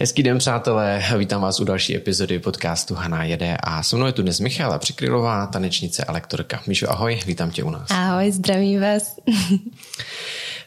[0.00, 1.02] Hezký den, přátelé.
[1.18, 4.78] Vítám vás u další epizody podcastu Haná jede a se mnou je tu dnes Michála
[4.78, 6.62] Přikrylová, tanečnice a lektorka.
[6.66, 7.90] Míšo, ahoj, vítám tě u nás.
[7.90, 9.16] Ahoj, zdravím vás.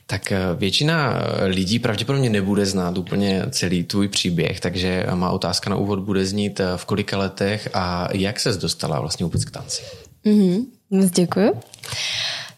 [0.05, 5.69] Tak eh, většina eh, lidí pravděpodobně nebude znát úplně celý tvůj příběh, takže má otázka
[5.69, 9.51] na úvod bude znít eh, v kolika letech a jak ses dostala vlastně vůbec k
[9.51, 9.83] tanci?
[10.25, 11.53] Mm-hmm, moc děkuju.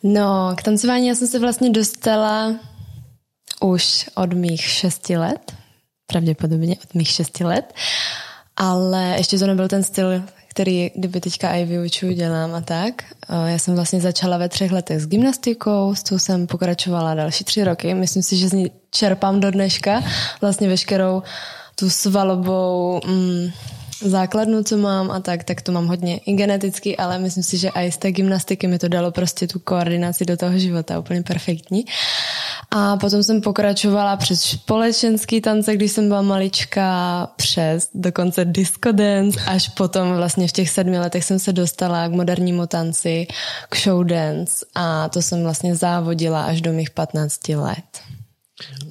[0.03, 2.55] No, k tancování já jsem se vlastně dostala
[3.61, 5.55] už od mých šesti let,
[6.07, 7.73] pravděpodobně od mých šesti let,
[8.57, 13.03] ale ještě to nebyl ten styl, který kdyby teďka i vyučuju, dělám a tak.
[13.45, 17.63] Já jsem vlastně začala ve třech letech s gymnastikou, s tou jsem pokračovala další tři
[17.63, 17.93] roky.
[17.93, 20.03] Myslím si, že z ní čerpám do dneška
[20.41, 21.23] vlastně veškerou
[21.75, 23.49] tu svalovou mm,
[24.09, 27.69] základnu, co mám a tak, tak to mám hodně i geneticky, ale myslím si, že
[27.69, 31.85] i z té gymnastiky mi to dalo prostě tu koordinaci do toho života úplně perfektní.
[32.71, 39.39] A potom jsem pokračovala přes společenský tance, když jsem byla malička, přes dokonce disco dance,
[39.47, 43.27] až potom vlastně v těch sedmi letech jsem se dostala k modernímu tanci,
[43.69, 48.14] k show dance a to jsem vlastně závodila až do mých 15 let.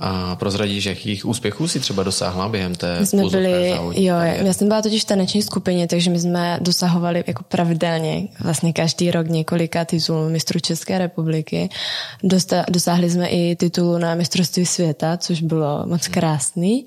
[0.01, 4.69] A prozradíš, jakých úspěchů si třeba dosáhla během té my jsme byli, jo, já jsem
[4.69, 9.85] byla totiž v taneční skupině, takže my jsme dosahovali jako pravidelně vlastně každý rok několika
[9.85, 11.69] titulů mistrů České republiky.
[12.23, 16.85] Dosta, dosáhli jsme i titulu na mistrovství světa, což bylo moc krásný.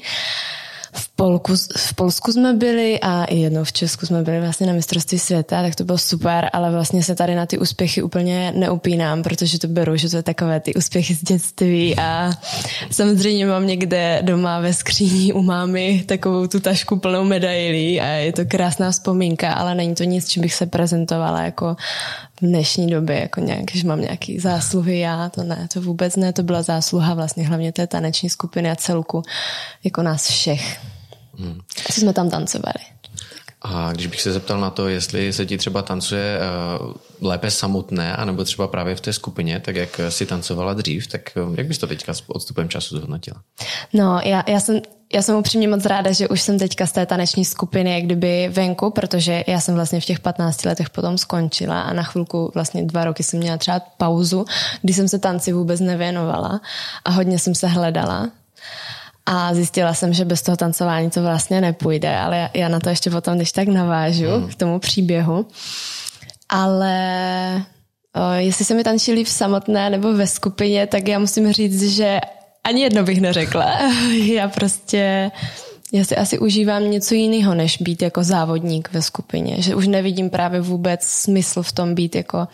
[0.97, 4.73] V, Polku, v Polsku jsme byli a i jednou v Česku jsme byli vlastně na
[4.73, 9.23] mistrovství světa, tak to bylo super, ale vlastně se tady na ty úspěchy úplně neupínám,
[9.23, 12.31] protože to beru, že to je takové ty úspěchy z dětství a
[12.91, 18.33] samozřejmě mám někde doma ve skříni u mámy takovou tu tašku plnou medailí a je
[18.33, 21.75] to krásná vzpomínka, ale není to nic, čím bych se prezentovala jako
[22.41, 26.43] dnešní době, jako nějak, že mám nějaký zásluhy, já to ne, to vůbec ne, to
[26.43, 29.21] byla zásluha vlastně hlavně té taneční skupiny a celku,
[29.83, 30.79] jako nás všech,
[31.39, 31.59] hmm.
[31.91, 32.96] co jsme tam tancovali.
[33.61, 36.39] A když bych se zeptal na to, jestli se ti třeba tancuje
[36.81, 41.21] uh, lépe samotné, anebo třeba právě v té skupině, tak jak si tancovala dřív, tak
[41.47, 43.41] uh, jak bys to teďka s odstupem času zhodnotila?
[43.93, 44.81] No, já, já jsem
[45.13, 48.49] já jsem upřímně moc ráda, že už jsem teďka z té taneční skupiny jak kdyby
[48.53, 52.83] venku, protože já jsem vlastně v těch 15 letech potom skončila a na chvilku vlastně
[52.83, 54.45] dva roky jsem měla třeba pauzu,
[54.81, 56.61] kdy jsem se tanci vůbec nevěnovala
[57.05, 58.29] a hodně jsem se hledala.
[59.29, 63.09] A zjistila jsem, že bez toho tancování to vlastně nepůjde, ale já na to ještě
[63.09, 64.49] potom, když tak navážu hmm.
[64.49, 65.45] k tomu příběhu.
[66.49, 67.63] Ale
[68.15, 72.19] o, jestli se mi tančili v samotné nebo ve skupině, tak já musím říct, že
[72.63, 73.79] ani jedno bych neřekla.
[74.25, 75.31] Já prostě,
[75.93, 79.61] já si asi užívám něco jiného, než být jako závodník ve skupině.
[79.61, 82.47] Že už nevidím právě vůbec smysl v tom být jako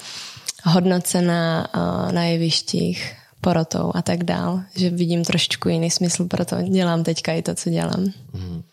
[0.64, 1.68] hodnocena
[2.12, 4.62] na jevištích porotou a tak dál.
[4.76, 8.06] Že vidím trošičku jiný smysl, proto dělám teďka i to, co dělám.
[8.34, 8.64] Mm.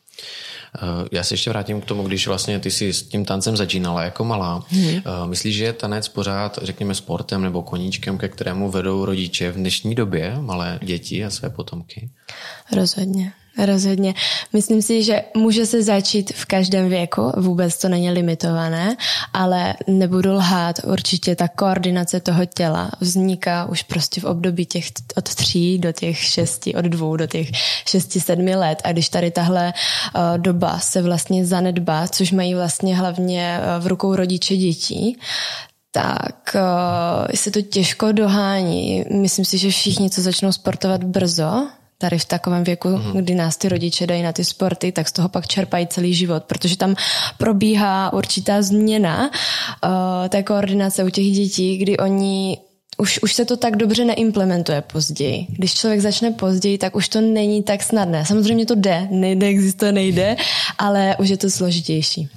[1.12, 4.25] Já se ještě vrátím k tomu, když vlastně ty si s tím tancem začínala jako
[4.25, 4.64] malá.
[4.69, 5.03] Hmm.
[5.26, 9.94] Myslíš, že je tanec pořád, řekněme, sportem nebo koníčkem, ke kterému vedou rodiče v dnešní
[9.94, 12.10] době malé děti a své potomky?
[12.76, 13.32] Rozhodně.
[13.58, 14.14] Rozhodně.
[14.52, 18.96] Myslím si, že může se začít v každém věku, vůbec to není limitované,
[19.32, 25.34] ale nebudu lhát, určitě ta koordinace toho těla vzniká už prostě v období těch od
[25.34, 27.50] tří do těch šesti, od dvou do těch
[27.86, 29.72] šesti, sedmi let a když tady tahle
[30.14, 35.18] uh, doba se vlastně zanedbá, což mají vlastně hlavně uh, v rukou rodiče dětí,
[35.92, 39.04] tak uh, se to těžko dohání.
[39.14, 41.68] Myslím si, že všichni, co začnou sportovat brzo,
[42.00, 43.12] tady v takovém věku, mm-hmm.
[43.12, 46.44] kdy nás ty rodiče dají na ty sporty, tak z toho pak čerpají celý život,
[46.44, 46.96] protože tam
[47.38, 52.58] probíhá určitá změna uh, té koordinace u těch dětí, kdy oni
[52.98, 55.46] už, už se to tak dobře neimplementuje později.
[55.48, 58.24] Když člověk začne později, tak už to není tak snadné.
[58.24, 60.36] Samozřejmě to jde, nejde, existuje, nejde,
[60.78, 62.28] ale už je to složitější.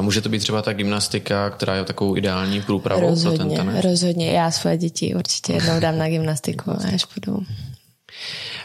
[0.00, 3.84] Může to být třeba ta gymnastika, která je takovou ideální průpravou rozhodně, pro ten tanec?
[3.84, 7.40] Rozhodně, já svoje děti určitě jednou dám na gymnastiku, až budou.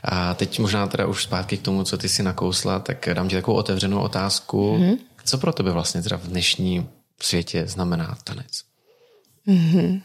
[0.03, 3.35] A teď možná teda už zpátky k tomu, co ty si nakousla, tak dám ti
[3.35, 4.77] takovou otevřenou otázku.
[4.77, 4.97] Mm-hmm.
[5.25, 6.89] Co pro tebe vlastně teda v dnešním
[7.21, 8.63] světě znamená tanec?
[9.47, 10.01] Mm-hmm.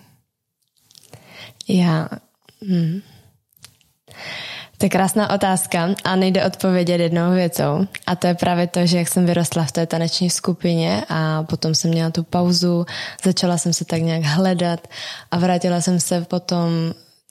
[1.69, 2.08] Já...
[2.61, 3.00] Mm.
[4.79, 7.87] To je krásná otázka a nejde odpovědět jednou věcou.
[8.06, 11.75] A to je právě to, že jak jsem vyrostla v té taneční skupině a potom
[11.75, 12.87] jsem měla tu pauzu,
[13.25, 14.88] začala jsem se tak nějak hledat
[15.31, 16.69] a vrátila jsem se potom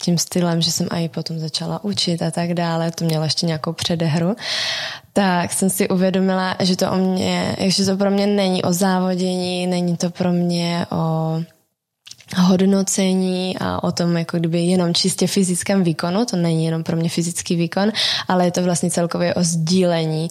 [0.02, 3.74] tím stylem, že jsem i potom začala učit a tak dále, to měla ještě nějakou
[3.74, 4.36] předehru,
[5.14, 9.68] tak jsem si uvědomila, že to o mě, že to pro mě není o závodění,
[9.68, 11.40] není to pro mě o
[12.38, 17.10] hodnocení a o tom jako kdyby jenom čistě fyzickém výkonu, to není jenom pro mě
[17.10, 17.92] fyzický výkon,
[18.28, 20.28] ale je to vlastně celkově o sdílení.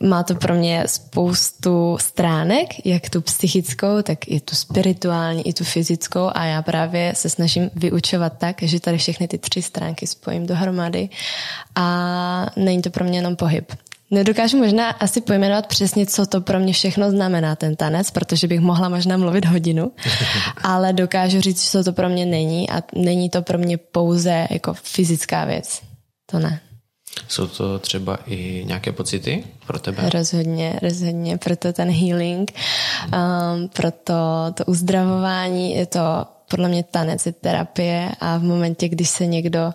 [0.00, 5.64] Má to pro mě spoustu stránek, jak tu psychickou, tak i tu spirituální, i tu
[5.64, 10.46] fyzickou a já právě se snažím vyučovat tak, že tady všechny ty tři stránky spojím
[10.46, 11.08] dohromady
[11.74, 13.72] a není to pro mě jenom pohyb.
[14.10, 18.60] Nedokážu možná asi pojmenovat přesně, co to pro mě všechno znamená, ten tanec, protože bych
[18.60, 19.92] mohla možná mluvit hodinu,
[20.62, 24.74] ale dokážu říct, co to pro mě není a není to pro mě pouze jako
[24.74, 25.82] fyzická věc.
[26.30, 26.60] To ne.
[27.28, 30.10] Jsou to třeba i nějaké pocity pro tebe?
[30.10, 31.38] Rozhodně, rozhodně.
[31.38, 34.14] Proto ten healing, um, proto
[34.54, 36.00] to uzdravování, je to
[36.50, 39.72] podle mě tanec, je terapie a v momentě, když se někdo uh,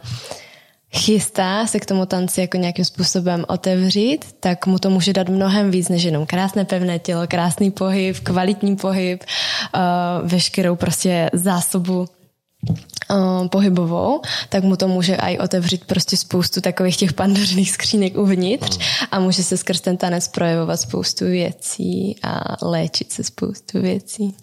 [0.95, 5.72] chystá se k tomu tanci jako nějakým způsobem otevřít, tak mu to může dát mnohem
[5.72, 13.48] víc než jenom krásné pevné tělo, krásný pohyb, kvalitní pohyb, uh, veškerou prostě zásobu uh,
[13.48, 18.80] pohybovou, tak mu to může i otevřít prostě spoustu takových těch pandořiných skřínek uvnitř
[19.12, 24.36] a může se skrz ten tanec projevovat spoustu věcí a léčit se spoustu věcí.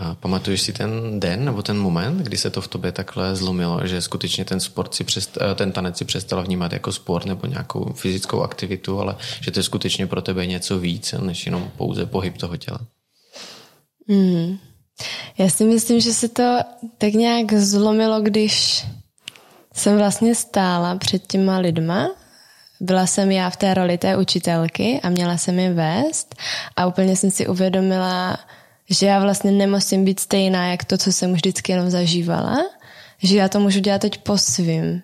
[0.00, 3.86] A pamatuješ si ten den nebo ten moment, kdy se to v tobě takhle zlomilo,
[3.86, 7.46] že skutečně ten sport si přest, eh, ten tanec si přestala vnímat jako sport nebo
[7.46, 12.06] nějakou fyzickou aktivitu, ale že to je skutečně pro tebe něco víc, než jenom pouze
[12.06, 12.78] pohyb toho těla?
[14.06, 14.58] Mm.
[15.38, 16.58] Já si myslím, že se to
[16.98, 18.86] tak nějak zlomilo, když
[19.74, 22.10] jsem vlastně stála před těma lidma
[22.80, 26.34] byla jsem já v té roli té učitelky a měla jsem je vést
[26.76, 28.38] a úplně jsem si uvědomila,
[28.90, 32.58] že já vlastně nemusím být stejná, jak to, co jsem vždycky jenom zažívala,
[33.22, 35.02] že já to můžu dělat teď po svým.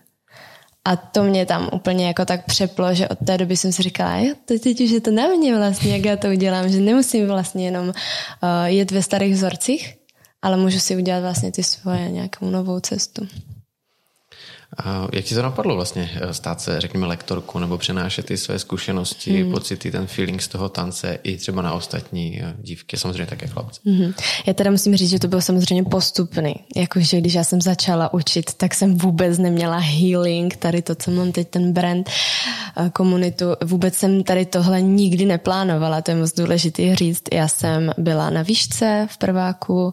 [0.85, 4.17] A to mě tam úplně jako tak přeplo, že od té doby jsem si říkala,
[4.17, 7.27] jo, to teď už je to na mě vlastně, jak já to udělám, že nemusím
[7.27, 7.95] vlastně jenom uh,
[8.65, 9.97] jet ve starých vzorcích,
[10.43, 13.29] ale můžu si udělat vlastně ty svoje nějakou novou cestu.
[15.13, 19.43] Jak ti to napadlo vlastně eh, stát se, řekněme, lektorku nebo přenášet ty své zkušenosti,
[19.43, 19.53] hmm.
[19.53, 23.81] pocity, ten feeling z toho tance i třeba na ostatní eh, dívky, samozřejmě také chlapce?
[23.87, 24.13] Hmm.
[24.47, 26.55] Já teda musím říct, že to bylo samozřejmě postupný.
[26.77, 31.33] Jakože když já jsem začala učit, tak jsem vůbec neměla healing, tady to, co mám
[31.33, 32.11] teď, ten brand,
[32.77, 33.45] eh, komunitu.
[33.65, 37.23] Vůbec jsem tady tohle nikdy neplánovala, to je moc důležité říct.
[37.33, 39.93] Já jsem byla na výšce v prváku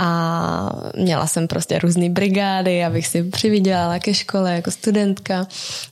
[0.00, 5.46] a měla jsem prostě různé brigády, abych si přivydělala ke škole jako studentka.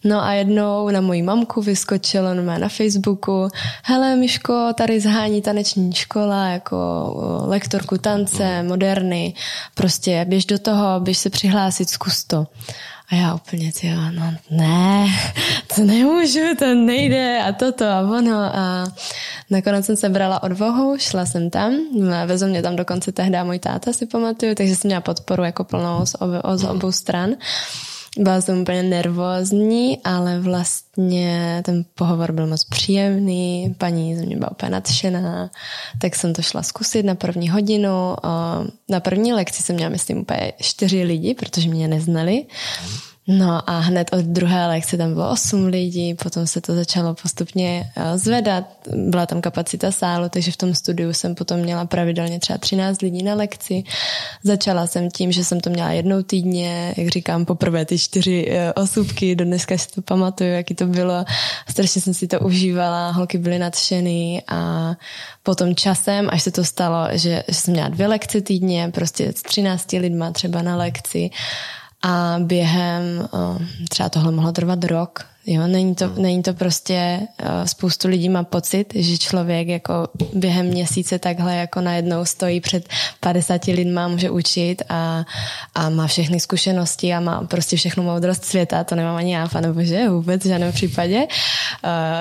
[0.04, 3.48] No a jednou na moji mamku vyskočilo na Facebooku,
[3.84, 6.76] hele Miško, tady zhání taneční škola jako
[7.46, 9.34] lektorku tance, moderny,
[9.74, 12.46] prostě běž do toho, běž se přihlásit, zkus to.
[13.10, 15.06] A já úplně, ty no ne,
[15.74, 18.36] to nemůžu, to nejde a toto a ono.
[18.36, 18.86] A
[19.50, 21.72] nakonec jsem se brala odvahu, šla jsem tam,
[22.26, 26.06] vezl mě tam dokonce tehdy můj táta, si pamatuju, takže jsem měla podporu jako plnou
[26.06, 27.30] z, obou, z obou stran.
[28.18, 34.50] Byla jsem úplně nervózní, ale vlastně ten pohovor byl moc příjemný, paní ze mě byla
[34.50, 35.50] úplně nadšená,
[35.98, 38.16] tak jsem to šla zkusit na první hodinu.
[38.88, 42.46] Na první lekci jsem měla, myslím, úplně čtyři lidi, protože mě neznali.
[43.28, 47.92] No a hned od druhé lekce tam bylo 8 lidí, potom se to začalo postupně
[47.96, 52.58] eh, zvedat, byla tam kapacita sálu, takže v tom studiu jsem potom měla pravidelně třeba
[52.58, 53.82] 13 lidí na lekci.
[54.42, 58.72] Začala jsem tím, že jsem to měla jednou týdně, jak říkám, poprvé ty čtyři eh,
[58.72, 61.24] osůbky, do dneska si to pamatuju, jaký to bylo.
[61.68, 64.92] Strašně jsem si to užívala, holky byly nadšený a
[65.42, 69.42] potom časem, až se to stalo, že, že jsem měla dvě lekce týdně, prostě s
[69.42, 71.30] 13 lidma třeba na lekci,
[72.02, 73.28] a během
[73.88, 76.22] třeba tohle mohlo trvat rok, Jo, není to, hmm.
[76.22, 81.80] není to prostě, uh, spoustu lidí má pocit, že člověk jako během měsíce takhle jako
[81.80, 82.88] najednou stojí před
[83.20, 85.24] 50 lidma, může učit a,
[85.74, 89.82] a má všechny zkušenosti a má prostě všechnu moudrost světa, to nemám ani já, nebo
[89.82, 91.18] že vůbec v žádném případě.
[91.18, 91.28] Uh,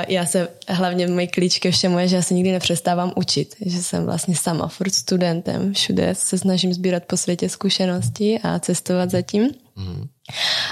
[0.08, 3.84] já se, hlavně můj klíč ke všemu je, že já se nikdy nepřestávám učit, že
[3.84, 9.50] jsem vlastně sama furt studentem, všude se snažím sbírat po světě zkušenosti a cestovat zatím.
[9.76, 10.08] Mm.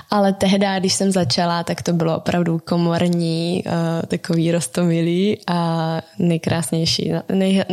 [0.10, 3.74] Ale tehdy, když jsem začala, tak to bylo opravdu komorní, uh,
[4.08, 7.14] takový rostomilý a nejkrásnější.
[7.30, 7.64] Nej,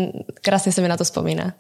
[0.43, 1.53] krásně se mi na to vzpomíná.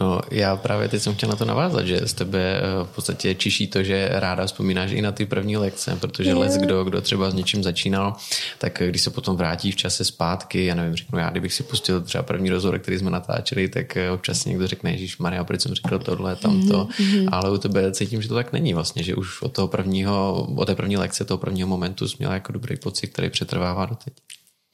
[0.00, 3.34] No, já právě teď jsem chtěl na to navázat, že z tebe eh, v podstatě
[3.34, 6.40] čiší to, že ráda vzpomínáš i na ty první lekce, protože yeah.
[6.40, 8.16] les, kdo, kdo třeba s něčím začínal,
[8.58, 12.00] tak když se potom vrátí v čase zpátky, já nevím, řeknu já, kdybych si pustil
[12.00, 15.74] třeba první rozhovor, který jsme natáčeli, tak eh, občas někdo řekne, Ježíš Maria, proč jsem
[15.74, 17.28] řekl tohle, tamto, mm-hmm.
[17.32, 20.64] ale u tebe cítím, že to tak není vlastně, že už od toho prvního, od
[20.64, 24.14] té první lekce, toho prvního momentu jsi měla jako dobrý pocit, který přetrvává doteď.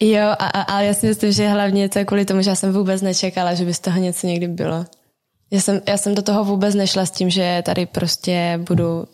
[0.03, 2.57] Jo, a, a, a já si myslím, že hlavně to je kvůli tomu, že já
[2.57, 4.85] jsem vůbec nečekala, že by z toho něco někdy bylo
[5.53, 9.05] Já jsem, já jsem do toho vůbec nešla s tím, že tady prostě budu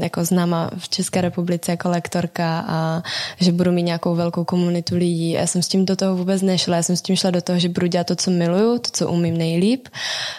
[0.00, 3.02] jako známa v České republice jako lektorka a
[3.40, 5.30] že budu mít nějakou velkou komunitu lidí.
[5.30, 6.76] Já jsem s tím do toho vůbec nešla.
[6.76, 9.08] Já jsem s tím šla do toho, že budu dělat to, co miluju, to, co
[9.08, 9.88] umím nejlíp,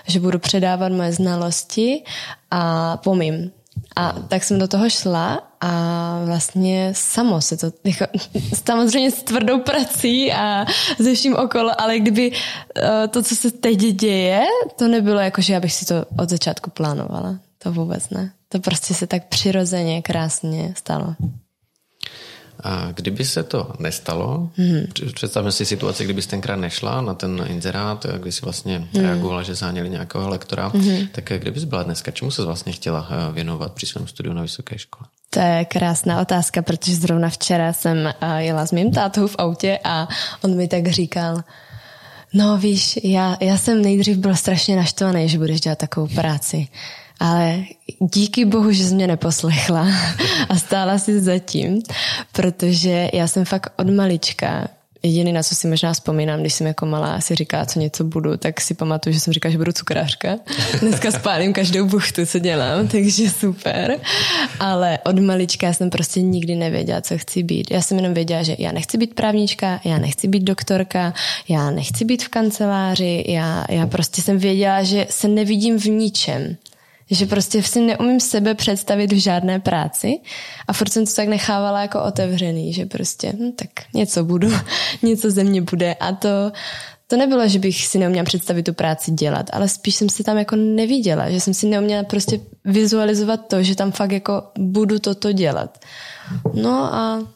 [0.07, 2.03] že budu předávat moje znalosti
[2.51, 3.51] a pomím.
[3.95, 8.05] A tak jsem do toho šla a vlastně samo se to, jako,
[8.65, 10.65] samozřejmě s tvrdou prací a
[10.99, 12.37] ze vším okolo, ale kdyby uh,
[13.09, 14.43] to, co se teď děje,
[14.75, 17.39] to nebylo jako, že já bych si to od začátku plánovala.
[17.63, 18.31] To vůbec ne.
[18.49, 21.15] To prostě se tak přirozeně, krásně stalo.
[22.63, 24.87] A kdyby se to nestalo, hmm.
[25.13, 29.03] představme si situaci, kdyby jsi tenkrát nešla na ten inzerát, kdy jsi vlastně hmm.
[29.05, 31.07] reagovala, že záněli nějakého lektora, hmm.
[31.07, 34.77] tak kdybys byla dneska, čemu se vlastně chtěla eh, věnovat při svém studiu na vysoké
[34.77, 35.07] škole?
[35.29, 39.79] To je krásná otázka, protože zrovna včera jsem eh, jela s mým tátou v autě
[39.83, 40.07] a
[40.43, 41.43] on mi tak říkal,
[42.33, 46.67] no víš, já, já jsem nejdřív byl strašně naštvaný, že budeš dělat takovou práci
[47.19, 47.63] ale
[47.99, 49.87] díky bohu, že jsi mě neposlechla
[50.49, 51.81] a stála si zatím,
[52.31, 54.67] protože já jsem fakt od malička
[55.03, 58.37] Jediný, na co si možná vzpomínám, když jsem jako malá si říká, co něco budu,
[58.37, 60.37] tak si pamatuju, že jsem říkala, že budu cukrářka.
[60.79, 63.99] Dneska spálím každou buchtu, co dělám, takže super.
[64.59, 67.71] Ale od malička jsem prostě nikdy nevěděla, co chci být.
[67.71, 71.13] Já jsem jenom věděla, že já nechci být právnička, já nechci být doktorka,
[71.49, 76.57] já nechci být v kanceláři, já, já prostě jsem věděla, že se nevidím v ničem.
[77.11, 80.19] Že prostě si neumím sebe představit v žádné práci
[80.67, 84.47] a furt jsem to tak nechávala jako otevřený, že prostě hm, tak něco budu,
[85.03, 86.51] něco ze mě bude a to,
[87.07, 90.37] to nebylo, že bych si neuměla představit tu práci dělat, ale spíš jsem si tam
[90.37, 95.31] jako neviděla, že jsem si neuměla prostě vizualizovat to, že tam fakt jako budu toto
[95.31, 95.79] dělat.
[96.53, 97.27] No a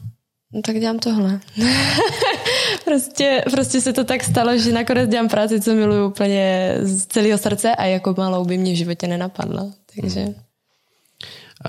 [0.53, 1.39] no tak dělám tohle.
[2.85, 7.37] prostě, prostě se to tak stalo, že nakonec dělám práci, co miluju úplně z celého
[7.37, 9.65] srdce a jako malou by mě v životě nenapadla.
[9.95, 10.19] Takže...
[10.19, 10.35] Hmm.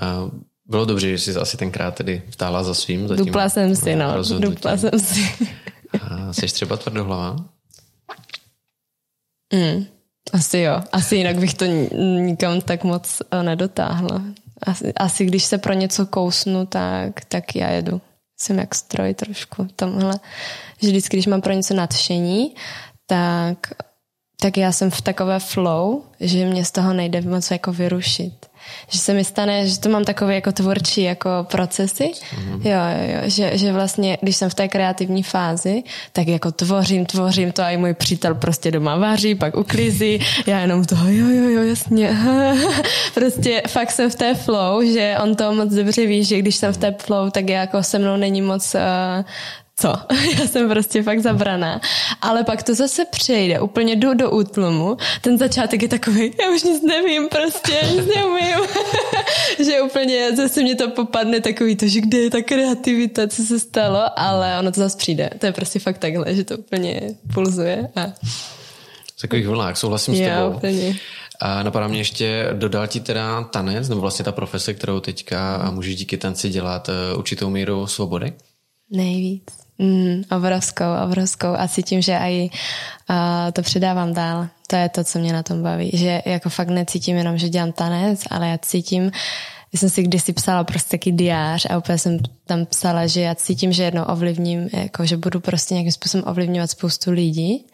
[0.01, 0.31] A
[0.65, 3.07] bylo dobře, že jsi asi tenkrát tedy vtála za svým.
[3.07, 4.23] Zatím Dupla jsem si, no.
[4.39, 5.49] Dupla jsem si.
[6.01, 7.35] A jsi třeba tvrdohlava?
[9.53, 9.85] Mm,
[10.33, 10.81] asi jo.
[10.91, 14.21] Asi jinak bych to nikam tak moc eh, nedotáhla.
[14.61, 18.01] Asi, asi když se pro něco kousnu, tak, tak já jedu
[18.43, 20.19] jsem jak stroj trošku tomhle,
[20.81, 22.55] že vždycky, když mám pro něco nadšení,
[23.05, 23.57] tak,
[24.41, 28.45] tak já jsem v takové flow, že mě z toho nejde moc jako vyrušit
[28.89, 32.61] že se mi stane, že to mám takové jako tvůrčí jako procesy, mm-hmm.
[32.63, 32.79] jo,
[33.13, 37.61] jo, že, že vlastně, když jsem v té kreativní fázi, tak jako tvořím, tvořím to
[37.61, 41.63] a i můj přítel prostě doma vaří, pak uklízí, já jenom toho, jo, jo, jo,
[41.63, 42.17] jasně,
[43.13, 46.73] prostě fakt jsem v té flow, že on to moc dobře ví, že když jsem
[46.73, 49.25] v té flow, tak jako se mnou není moc uh,
[49.75, 49.93] co?
[50.39, 51.81] Já jsem prostě fakt zabraná.
[52.21, 54.97] Ale pak to zase přejde, úplně jdu do útlumu.
[55.21, 58.67] Ten začátek je takový, já už nic nevím, prostě nic neumím.
[59.65, 63.59] že úplně zase mě to popadne takový to, že kde je ta kreativita, co se
[63.59, 65.29] stalo, ale ono to zase přijde.
[65.39, 67.01] To je prostě fakt takhle, že to úplně
[67.33, 67.89] pulzuje.
[67.95, 68.07] A...
[69.17, 70.57] V takových vlnách, souhlasím já, s tebou.
[70.57, 70.95] Úplně.
[71.39, 75.95] A napadá mě ještě, dodal ti teda tanec, nebo vlastně ta profese, kterou teďka můžeš
[75.95, 78.33] díky tanci dělat eh, určitou míru svobody?
[78.91, 79.62] Nejvíc.
[79.79, 82.49] Mm, obrovskou, obrovskou a cítím, že i
[83.09, 83.15] uh,
[83.53, 84.47] to předávám dál.
[84.67, 85.91] To je to, co mě na tom baví.
[85.93, 89.11] Že jako fakt necítím jenom, že dělám tanec, ale já cítím,
[89.73, 93.35] já jsem si kdysi psala prostě taky diář a úplně jsem tam psala, že já
[93.35, 97.65] cítím, že jednou ovlivním, jako že budu prostě nějakým způsobem ovlivňovat spoustu lidí.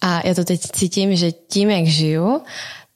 [0.00, 2.42] A já to teď cítím, že tím, jak žiju,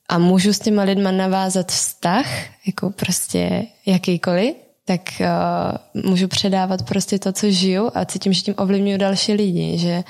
[0.09, 2.27] a můžu s těma lidma navázat vztah,
[2.67, 4.55] jako prostě jakýkoliv,
[4.89, 9.79] tak uh, můžu předávat prostě to, co žiju a cítím, že tím ovlivňuju další lidi,
[9.79, 10.05] že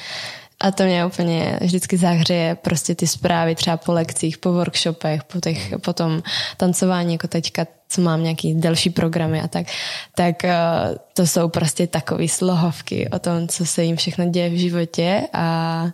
[0.61, 5.40] a to mě úplně vždycky zahřeje prostě ty zprávy třeba po lekcích, po workshopech, po,
[5.40, 6.23] těch, po tom
[6.56, 9.66] tancování, jako teďka, co mám nějaký delší programy a tak,
[10.14, 14.58] tak uh, to jsou prostě takové slohovky o tom, co se jim všechno děje v
[14.58, 15.87] životě a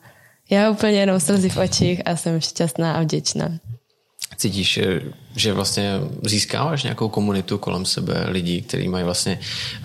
[0.51, 3.49] já úplně jenom slzy v očích a jsem šťastná a vděčná.
[4.37, 5.01] Cítíš, eh,
[5.37, 9.39] že vlastně získáváš nějakou komunitu kolem sebe lidí, kteří mají vlastně,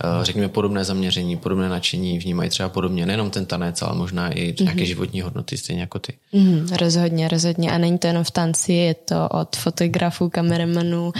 [0.04, 4.54] eh, řekněme, podobné zaměření, podobné nadšení, vnímají třeba podobně nejenom ten tanec, ale možná i
[4.60, 4.84] nějaké mm-hmm.
[4.84, 6.12] životní hodnoty, stejně jako ty.
[6.32, 7.70] Mm, rozhodně, rozhodně.
[7.70, 11.12] A není to jenom v tanci, je to od fotografů, kameramanů,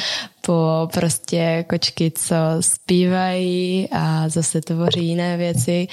[0.47, 5.89] po prostě kočky, co zpívají a zase tvoří jiné věci.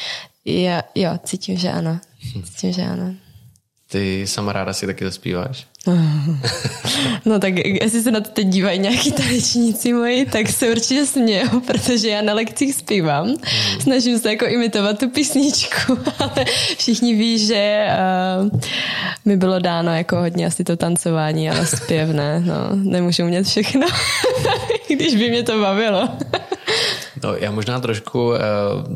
[0.46, 2.00] Jo, jo cítím, že ano.
[2.44, 3.26] Cítím, že ano.
[3.91, 5.67] Ty sama ráda si taky zaspíváš?
[7.25, 11.60] No tak jestli se na to teď dívají nějaký tanečníci moji, tak se určitě smějou,
[11.60, 13.27] protože já na lekcích zpívám.
[13.27, 13.36] Mm.
[13.79, 16.46] Snažím se jako imitovat tu písničku, ale
[16.77, 17.88] všichni ví, že
[18.51, 18.60] uh,
[19.25, 23.88] mi bylo dáno jako hodně asi to tancování, ale zpěv ne, no, nemůžu umět všechno,
[24.88, 26.10] když by mě to bavilo.
[27.24, 28.36] No, já možná trošku uh,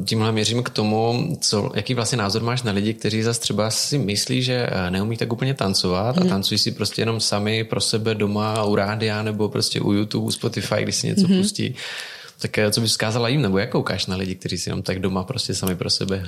[0.05, 3.97] tímhle měřím k tomu, co, jaký vlastně názor máš na lidi, kteří zase třeba si
[3.97, 6.21] myslí, že uh, neumí tak úplně tancovat mm.
[6.21, 6.29] a mhm.
[6.29, 10.75] tancují si prostě jenom sami pro sebe doma u rádia nebo prostě u YouTube, Spotify,
[10.83, 11.41] když si něco mm-hmm.
[11.41, 11.75] pustí.
[12.41, 14.99] Tak eh, co bys vzkázala jim, nebo jak koukáš na lidi, kteří si jenom tak
[14.99, 16.23] doma prostě sami pro sebe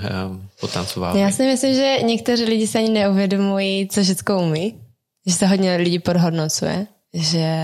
[0.59, 1.21] potancovávají?
[1.21, 4.75] Já si myslím, že někteří lidi se ani neuvědomují, co všechno umí.
[5.27, 7.55] Že se hodně lidí podhodnocuje, že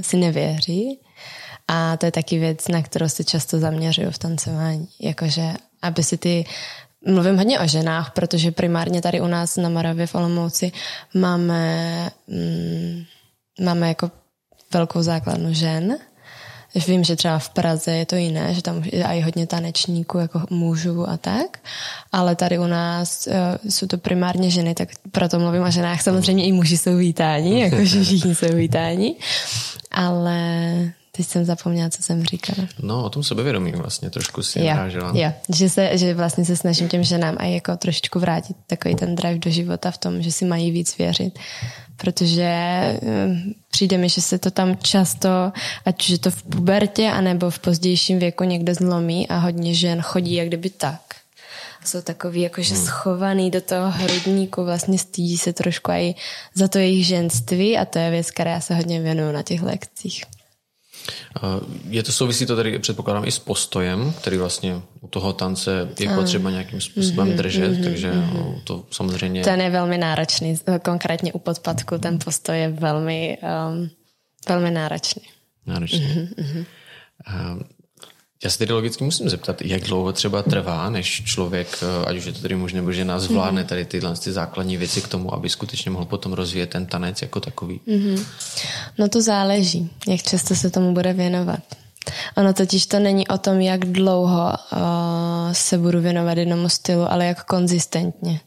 [0.00, 1.00] si nevěří
[1.68, 4.88] a to je taky věc, na kterou se často zaměřuju v tancování.
[5.00, 6.44] Jakože, aby si ty
[7.06, 10.72] Mluvím hodně o ženách, protože primárně tady u nás na Moravě v Olomouci
[11.14, 13.02] máme, mm,
[13.60, 14.10] máme jako
[14.72, 15.96] velkou základnu žen.
[16.86, 20.42] Vím, že třeba v Praze je to jiné, že tam je i hodně tanečníků, jako
[20.50, 21.58] mužů a tak,
[22.12, 26.02] ale tady u nás uh, jsou to primárně ženy, tak proto mluvím o ženách.
[26.02, 29.16] Samozřejmě i muži jsou vítáni, jakože všichni jsou vítáni,
[29.90, 30.48] ale
[31.16, 32.68] Teď jsem zapomněla, co jsem říkala.
[32.82, 35.12] No, o tom sebevědomí vlastně trošku si jo, narážela.
[35.14, 39.14] Jo, že, se, že vlastně se snažím těm ženám i jako trošičku vrátit takový ten
[39.14, 41.38] drive do života v tom, že si mají víc věřit.
[41.96, 42.50] Protože
[43.02, 45.28] um, přijde mi, že se to tam často,
[45.84, 50.02] ať už je to v pubertě, anebo v pozdějším věku někde zlomí a hodně žen
[50.02, 51.00] chodí jak kdyby tak
[51.84, 52.84] jsou takový jakože hmm.
[52.84, 56.14] schovaný do toho hrudníku, vlastně stýdí se trošku i
[56.54, 60.24] za to jejich ženství a to je věc, která se hodně věnuju na těch lekcích.
[61.88, 66.14] Je to souvisí to tady, předpokládám, i s postojem, který vlastně u toho tance je
[66.14, 68.60] potřeba nějakým způsobem mm-hmm, držet, mm-hmm, takže mm-hmm.
[68.64, 69.42] to samozřejmě...
[69.42, 73.38] Ten je velmi náročný, konkrétně u podpadku ten postoj je velmi,
[73.70, 73.90] um,
[74.48, 75.22] velmi náročný.
[75.66, 76.30] Náročný.
[76.38, 76.64] Mm-hmm.
[77.52, 77.64] Um,
[78.44, 82.24] já se tedy logicky musím zeptat, jak dlouho třeba trvá, než člověk, eh, ať už
[82.24, 83.68] je to tedy muž nebo žena, zvládne mhm.
[83.68, 87.40] tady tyhle ty základní věci k tomu, aby skutečně mohl potom rozvíjet ten tanec jako
[87.40, 87.80] takový?
[87.88, 88.26] Mm-hmm.
[88.98, 91.60] No to záleží, jak často se tomu bude věnovat.
[92.36, 94.78] Ono totiž to není o tom, jak dlouho uh,
[95.52, 98.40] se budu věnovat jednomu stylu, ale jak konzistentně.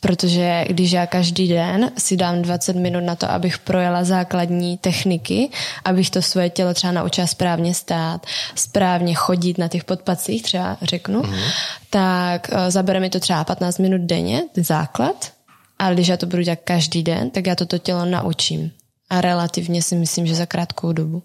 [0.00, 5.50] Protože když já každý den si dám 20 minut na to, abych projela základní techniky,
[5.84, 11.22] abych to svoje tělo třeba naučila správně stát, správně chodit na těch podpacích, třeba řeknu,
[11.22, 11.50] mm-hmm.
[11.90, 15.32] tak uh, zabere mi to třeba 15 minut denně, základ,
[15.78, 18.70] ale když já to budu dělat každý den, tak já toto tělo naučím.
[19.10, 21.22] A relativně si myslím, že za krátkou dobu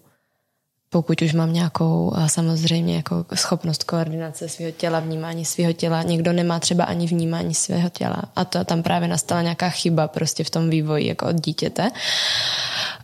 [0.94, 6.02] pokud už mám nějakou samozřejmě jako schopnost koordinace svého těla, vnímání svého těla.
[6.02, 10.44] Někdo nemá třeba ani vnímání svého těla a to tam právě nastala nějaká chyba prostě
[10.44, 11.90] v tom vývoji jako od dítěte.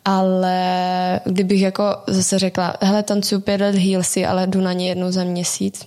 [0.05, 5.13] Ale kdybych jako zase řekla, hele, tancuju pět let heelsy, ale jdu na ně jednou
[5.13, 5.87] za měsíc,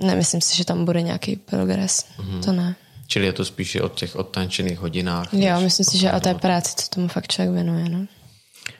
[0.00, 2.04] nemyslím si, že tam bude nějaký progres.
[2.18, 2.44] Mm-hmm.
[2.44, 2.74] To ne.
[3.06, 5.28] Čili je to spíše od těch odtančených hodinách?
[5.32, 7.88] Jo, myslím si, že o té práci, co tomu fakt člověk věnuje.
[7.88, 8.06] No.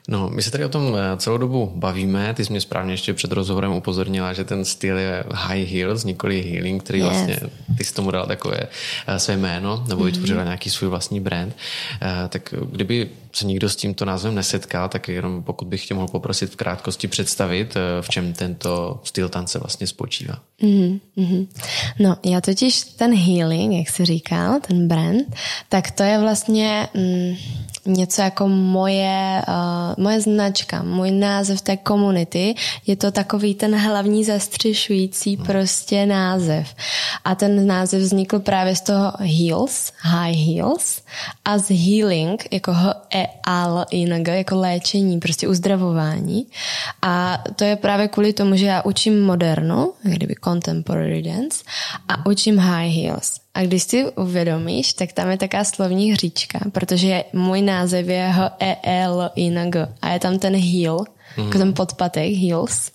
[0.08, 2.34] No, my se tady o tom eh, celou dobu bavíme.
[2.34, 6.42] Ty jsi mě správně ještě před rozhovorem upozornila, že ten styl je high heels, nikoli
[6.42, 7.08] healing, který yes.
[7.08, 7.40] vlastně,
[7.78, 8.60] ty jsi tomu dal takové
[9.06, 10.06] eh, své jméno, nebo mm-hmm.
[10.06, 11.56] vytvořila nějaký svůj vlastní brand.
[12.02, 16.08] Eh, tak kdyby se nikdo s tímto názvem nesetkal, tak jenom pokud bych tě mohl
[16.08, 20.34] poprosit v krátkosti představit, v čem tento styl tance vlastně spočívá.
[20.62, 21.46] Mm-hmm.
[22.00, 25.36] No, já totiž ten healing, jak jsi říkal, ten brand,
[25.68, 27.36] tak to je vlastně mm,
[27.86, 32.54] něco jako moje, uh, moje značka, můj název té komunity.
[32.86, 36.74] Je to takový ten hlavní zastřešující prostě název.
[37.24, 41.02] A ten název vznikl právě z toho heals, high heals
[41.44, 46.46] a z healing, jako h e al ing, jako léčení, prostě uzdravování.
[47.02, 51.64] A to je právě kvůli tomu, že já učím modernu, kdyby contemporary dance,
[52.08, 53.43] a učím high heels.
[53.54, 58.50] A když si uvědomíš, tak tam je taká slovní hříčka, protože můj název je h
[58.60, 61.04] e l i n g a je tam ten heel,
[61.36, 61.44] mm.
[61.44, 62.90] jako ten podpatek, heels,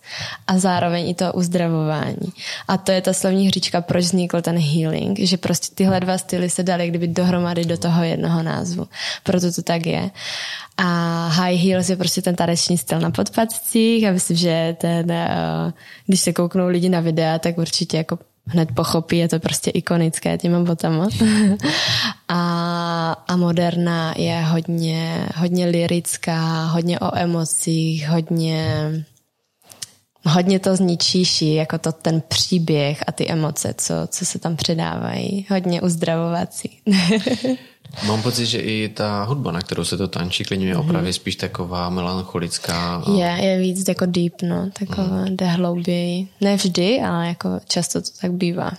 [0.47, 2.33] a zároveň i to uzdravování.
[2.67, 6.49] A to je ta slovní hříčka, proč vznikl ten healing, že prostě tyhle dva styly
[6.49, 8.87] se daly kdyby dohromady do toho jednoho názvu.
[9.23, 10.11] Proto to tak je.
[10.77, 15.73] A high heels je prostě ten taneční styl na podpatcích a myslím, že ten, eh,
[16.07, 20.37] když se kouknou lidi na videa, tak určitě jako hned pochopí, je to prostě ikonické
[20.37, 21.07] těma botama.
[22.27, 28.75] a, a moderna je hodně, hodně lirická, hodně o emocích, hodně
[30.25, 35.45] hodně to zničíší, jako to ten příběh a ty emoce, co, co se tam předávají.
[35.49, 36.79] Hodně uzdravovací.
[38.07, 40.79] Mám pocit, že i ta hudba, na kterou se to tančí, klidně je mm-hmm.
[40.79, 42.95] opravdu spíš taková melancholická.
[42.95, 43.11] A...
[43.11, 45.35] Je, je víc jako deep, no, taková, mm.
[45.35, 46.27] jde hlouběji.
[46.41, 48.71] Ne vždy, ale jako často to tak bývá.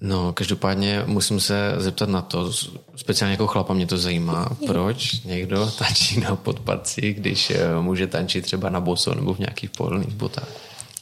[0.00, 2.52] No, každopádně musím se zeptat na to,
[2.96, 8.44] speciálně jako chlapa mě to zajímá, proč někdo tančí na podpadci, když eh, může tančit
[8.44, 10.48] třeba na boso nebo v nějakých pohodlných botách.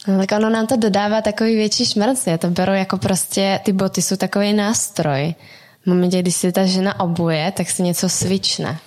[0.07, 2.27] No, tak ono nám to dodává takový větší šmrc.
[2.27, 5.35] Já to beru jako prostě, ty boty jsou takový nástroj.
[5.83, 8.79] V momentě, když si ta žena obuje, tak si něco svične.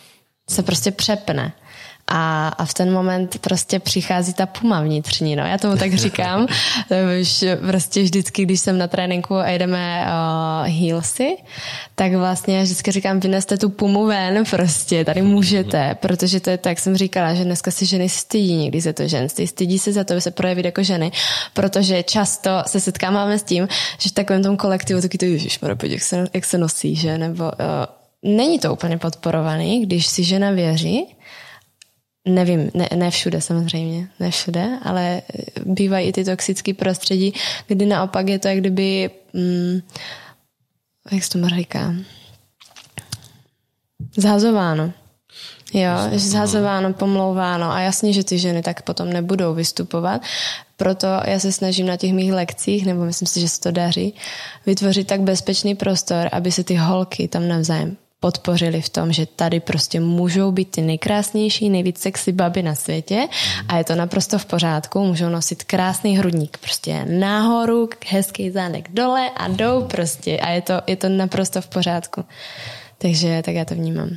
[0.50, 1.52] Se prostě přepne.
[2.06, 6.46] A, a v ten moment prostě přichází ta puma vnitřní, no, já tomu tak říkám.
[7.20, 11.36] Už prostě vždycky, když jsem na tréninku a jdeme uh, heelsy,
[11.94, 16.70] tak vlastně vždycky říkám, vyneste tu pumu ven prostě, tady můžete, protože to je tak,
[16.70, 20.04] jak jsem říkala, že dneska si ženy stydí někdy se to ženství, stydí se za
[20.04, 21.12] to, se projevit jako ženy,
[21.52, 26.02] protože často se setkáváme s tím, že v takovém tom kolektivu taky to ježiš, jak
[26.02, 27.50] se, jak se nosí, že, nebo uh,
[28.24, 31.06] není to úplně podporovaný, když si žena věří,
[32.28, 35.22] Nevím, ne, ne všude samozřejmě, ne všude, ale
[35.64, 37.34] bývají i ty toxické prostředí,
[37.66, 39.80] kdy naopak je to, jak kdyby, mm,
[41.12, 41.94] jak se to říká,
[44.16, 44.92] zhazováno.
[45.74, 50.22] Jo, že zhazováno, pomlouváno a jasně, že ty ženy tak potom nebudou vystupovat.
[50.76, 54.14] Proto já se snažím na těch mých lekcích, nebo myslím si, že se to daří,
[54.66, 59.60] vytvořit tak bezpečný prostor, aby se ty holky tam navzájem podpořili v tom, že tady
[59.60, 63.28] prostě můžou být ty nejkrásnější, nejvíc sexy baby na světě
[63.68, 69.30] a je to naprosto v pořádku, můžou nosit krásný hrudník prostě nahoru, hezký zánek dole
[69.36, 72.24] a jdou prostě a je to, je to naprosto v pořádku.
[72.98, 74.10] Takže tak já to vnímám.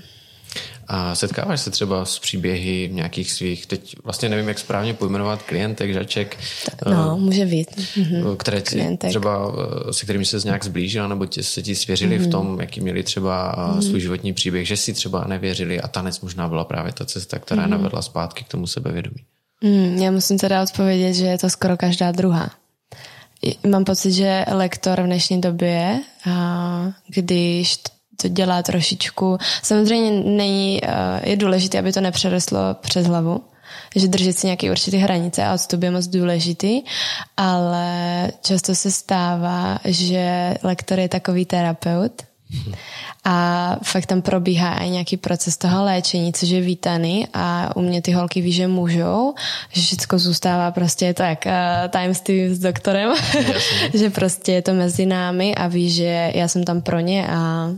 [0.88, 5.94] A setkáváš se třeba s příběhy nějakých svých, teď vlastně nevím, jak správně pojmenovat klientek,
[5.94, 6.38] žaček.
[6.92, 7.72] No, uh, může být.
[7.72, 8.36] Mm-hmm.
[8.38, 9.10] Které ti klientek.
[9.10, 9.54] třeba,
[9.90, 12.20] eh, se kterými se nějak zblížila, nebo tě, se ti svěřili mm-hmm.
[12.20, 12.32] v mhm.
[12.32, 13.80] tom, jaký měli třeba mm-hmm.
[13.80, 17.66] svůj životní příběh, že si třeba nevěřili a tanec možná byla právě ta cesta, která
[17.66, 17.70] mm-hmm.
[17.70, 19.24] navedla zpátky k tomu sebevědomí.
[19.62, 22.50] Mm, já musím teda odpovědět, že je to skoro každá druhá.
[23.70, 26.00] Mám pocit, že lektor v dnešní době,
[27.08, 27.78] když
[28.22, 29.38] to dělá trošičku.
[29.64, 33.42] Samozřejmě není, eh, je důležité, aby to nepřerostlo přes hlavu,
[33.96, 36.82] že držet si nějaké určité hranice a odstup je moc důležitý,
[37.38, 37.88] ale
[38.42, 42.28] často se stává, že lektor je takový terapeut
[43.24, 48.02] a fakt tam probíhá i nějaký proces toho léčení, což je vítaný a u mě
[48.02, 49.34] ty holky ví, že můžou,
[49.72, 51.52] že všechno zůstává prostě jak uh,
[51.90, 53.14] tajemství s doktorem,
[53.94, 57.70] že prostě je to mezi námi a ví, že já jsem tam pro ně a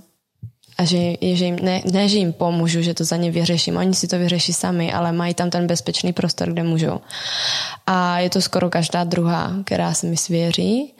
[0.79, 3.93] a že, že jim, ne, ne, že jim pomůžu, že to za ně vyřeším, oni
[3.93, 6.99] si to vyřeší sami, ale mají tam ten bezpečný prostor, kde můžou.
[7.87, 10.93] A je to skoro každá druhá, která se mi svěří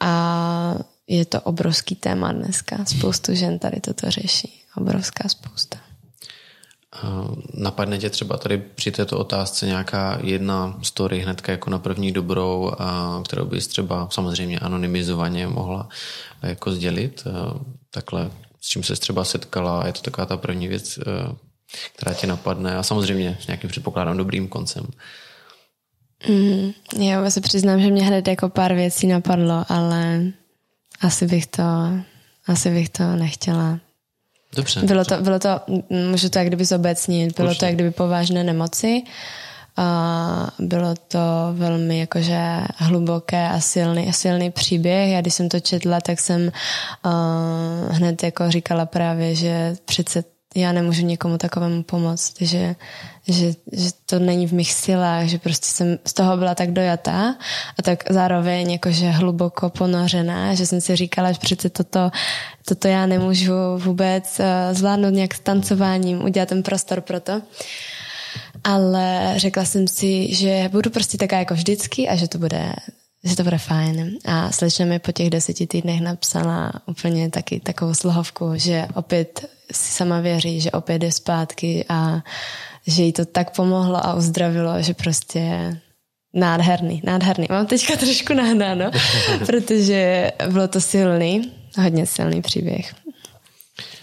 [0.00, 0.74] a
[1.06, 2.84] je to obrovský téma dneska.
[2.84, 4.62] Spoustu žen tady toto řeší.
[4.76, 5.78] Obrovská spousta.
[7.54, 12.72] Napadne tě třeba tady při této otázce nějaká jedna story hnedka jako na první dobrou,
[13.24, 15.88] kterou bys třeba samozřejmě anonymizovaně mohla
[16.42, 17.24] jako sdělit
[17.90, 18.30] takhle
[18.68, 21.02] s čím se třeba setkala, je to taková ta první věc, eh,
[21.94, 24.86] která tě napadne a samozřejmě s nějakým předpokládám dobrým koncem.
[26.28, 30.22] Mm, já se přiznám, že mě hned jako pár věcí napadlo, ale
[31.00, 31.62] asi bych to,
[32.46, 33.78] asi bych to nechtěla.
[34.56, 34.80] Dobře.
[34.80, 37.60] Bylo to, bylo to, můžu to jak kdyby zobecnit, bylo Určitě.
[37.60, 39.02] to jak kdyby povážné nemoci,
[39.78, 41.18] a bylo to
[41.52, 42.40] velmi jakože
[42.76, 45.12] hluboké a silný, silný příběh.
[45.12, 50.24] Já když jsem to četla, tak jsem uh, hned jako říkala právě, že přece
[50.56, 52.76] já nemůžu nikomu takovému pomoct, že,
[53.28, 57.34] že, že to není v mých silách, že prostě jsem z toho byla tak dojatá
[57.78, 62.10] a tak zároveň jakože hluboko ponořená, že jsem si říkala, že přece toto,
[62.68, 67.42] toto já nemůžu vůbec uh, zvládnout nějak s tancováním, udělat ten prostor pro to
[68.64, 72.72] ale řekla jsem si, že budu prostě taká jako vždycky a že to bude
[73.24, 74.18] že to bude fajn.
[74.24, 79.92] A slečna mi po těch deseti týdnech napsala úplně taky takovou slohovku, že opět si
[79.92, 82.22] sama věří, že opět je zpátky a
[82.86, 85.76] že jí to tak pomohlo a uzdravilo, že prostě
[86.34, 87.46] nádherný, nádherný.
[87.50, 88.90] Mám teďka trošku nahnáno,
[89.46, 92.94] protože bylo to silný, hodně silný příběh.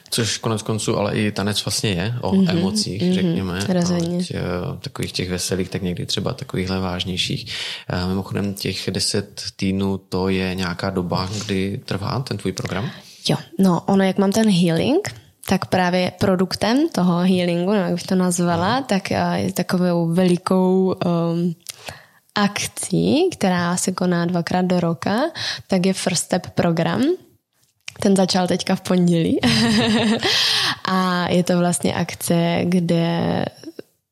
[0.09, 3.59] Což konec konců ale i tanec vlastně je o mm-hmm, emocích, mm-hmm, řekněme.
[3.69, 4.17] Rozhodně.
[4.17, 7.53] Ať, uh, takových těch veselých, tak někdy třeba takovýchhle vážnějších.
[7.93, 12.89] Uh, mimochodem těch deset týdnů to je nějaká doba, kdy trvá ten tvůj program?
[13.29, 15.15] Jo, no ono, jak mám ten healing,
[15.47, 18.83] tak právě produktem toho healingu, jak bych to nazvala, mm.
[18.83, 21.55] tak uh, je takovou velikou um,
[22.35, 25.19] akcí, která se koná dvakrát do roka,
[25.67, 27.01] tak je First Step program,
[27.99, 29.39] Ten začal teďka v pondělí
[30.85, 33.45] a je to vlastně akce, kde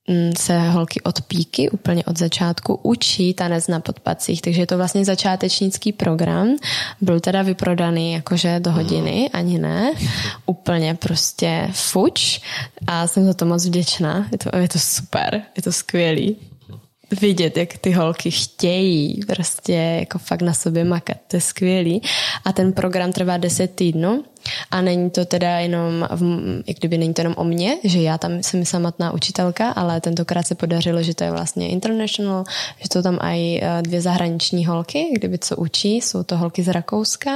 [0.08, 4.78] mm, se holky od píky, úplně od začátku, učí tanec na podpacích, takže je to
[4.78, 6.56] vlastně začátečnický program.
[7.02, 9.92] Byl teda vyprodaný jakože do hodiny, ani ne.
[10.46, 12.42] Úplně prostě fuč
[12.88, 14.28] a jsem za to moc vděčná.
[14.32, 16.38] Je to, je to super, je to skvělý
[17.14, 21.18] vidět, jak ty holky chtějí prostě jako fakt na sobě makat.
[21.28, 22.02] To je skvělý.
[22.46, 24.24] A ten program trvá 10 týdnů
[24.72, 26.24] a není to teda jenom, v,
[26.68, 30.48] jak kdyby není to jenom o mně, že já tam jsem samatná učitelka, ale tentokrát
[30.48, 32.44] se podařilo, že to je vlastně international,
[32.82, 36.68] že to tam i eh, dvě zahraniční holky, kdyby co učí, jsou to holky z
[36.68, 37.32] Rakouska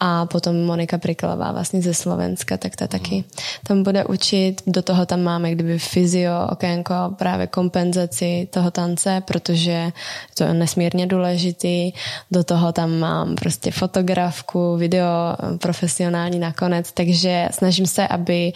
[0.00, 3.24] a potom Monika Priklová vlastně ze Slovenska, tak ta taky
[3.66, 4.62] tam bude učit.
[4.66, 9.92] Do toho tam máme kdyby fyzio, okénko, právě kompenzaci toho tance, protože
[10.34, 11.92] to je nesmírně důležitý.
[12.30, 18.52] Do toho tam mám prostě fotografku, video profesionální nakonec, takže snažím se, aby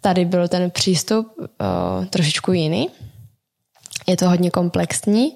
[0.00, 2.88] tady byl ten přístup o, trošičku jiný.
[4.06, 5.32] Je to hodně komplexní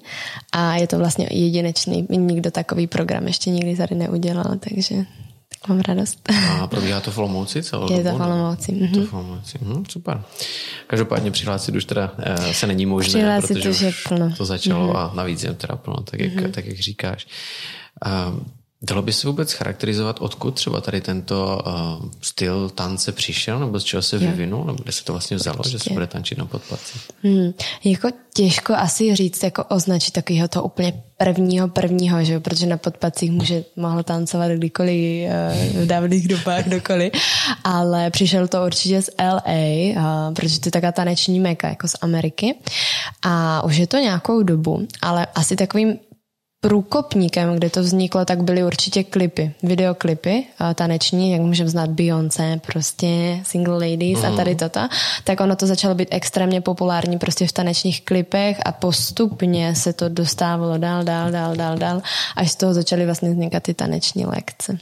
[0.51, 2.07] a je to vlastně jedinečný.
[2.09, 4.95] Nikdo takový program ještě nikdy tady neudělal, takže
[5.49, 6.29] tak mám radost.
[6.61, 8.71] A probíhá to v Olomouci celou Je to v Olomouci.
[8.71, 8.93] Mhm.
[8.93, 9.57] To v Olomouci.
[9.61, 10.21] Mhm, super.
[10.87, 14.35] Každopádně přihlásit už teda e, se není možné, přihlásit protože už je plno.
[14.37, 14.95] to začalo mhm.
[14.95, 16.51] a navíc je teda plno, tak jak, mhm.
[16.51, 17.27] tak jak říkáš.
[18.29, 18.45] Um,
[18.81, 23.83] Dalo by se vůbec charakterizovat, odkud třeba tady tento uh, styl tance přišel, nebo z
[23.83, 25.77] čeho se vyvinul, nebo kde se to vlastně vzalo, Určitě.
[25.77, 26.99] že se bude tančit na podpaci?
[27.23, 27.51] Hmm.
[27.83, 33.31] Jako těžko asi říct, jako označit takového to úplně prvního prvního, že protože na podpacích
[33.31, 35.29] může mohlo tancovat kdykoliv
[35.75, 37.13] uh, v dávných dobách kdokoliv,
[37.63, 41.95] ale přišel to určitě z LA, uh, protože to je taková taneční meka, jako z
[42.01, 42.55] Ameriky
[43.21, 45.99] a už je to nějakou dobu, ale asi takovým
[46.61, 50.43] průkopníkem, kde to vzniklo, tak byly určitě klipy, videoklipy
[50.75, 54.25] taneční, jak můžeme znát Beyoncé, prostě Single Ladies mm.
[54.25, 54.59] a tady mhm.
[54.59, 54.79] toto,
[55.23, 60.09] tak ono to začalo být extrémně populární prostě v tanečních klipech a postupně se to
[60.09, 62.01] dostávalo dál, dál, dál, dál, dál,
[62.35, 64.77] až z toho začaly vlastně vznikat ty taneční lekce.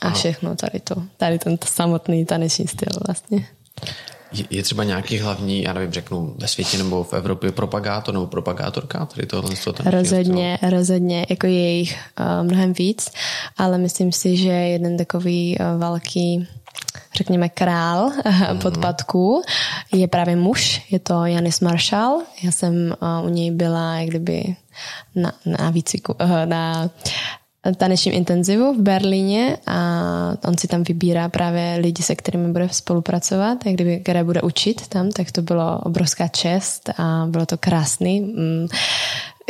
[0.00, 3.44] A všechno tady to, tady ten samotný taneční styl vlastně.
[4.50, 9.06] Je třeba nějaký hlavní, já nevím, řeknu ve světě nebo v Evropě propagátor nebo propagátorka
[9.06, 9.54] tady tohle?
[9.90, 13.10] Rozhodně, rozhodně, jako je jich uh, mnohem víc,
[13.56, 16.48] ale myslím si, že jeden takový uh, velký
[17.16, 18.58] řekněme král mm-hmm.
[18.58, 19.42] podpadků
[19.92, 22.22] je právě muž, je to Janis Marshall.
[22.42, 24.56] Já jsem uh, u něj byla jak kdyby
[25.14, 26.90] na, na výcviku, uh, na
[27.76, 29.78] tanečním intenzivu v Berlíně a
[30.44, 34.88] on si tam vybírá právě lidi, se kterými bude spolupracovat, jak kdyby, které bude učit
[34.88, 38.20] tam, tak to bylo obrovská čest a bylo to krásný.
[38.20, 38.66] Mm,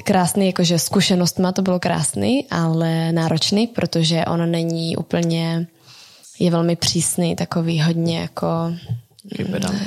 [0.05, 5.67] krásný, jakože zkušenost má to bylo krásný, ale náročný, protože ono není úplně,
[6.39, 8.47] je velmi přísný, takový hodně jako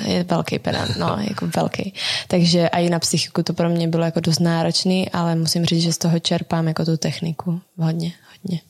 [0.05, 1.93] je velký pedant, no, jako velký.
[2.27, 5.93] Takže i na psychiku to pro mě bylo jako dost náročný, ale musím říct, že
[5.93, 8.61] z toho čerpám jako tu techniku hodně, hodně.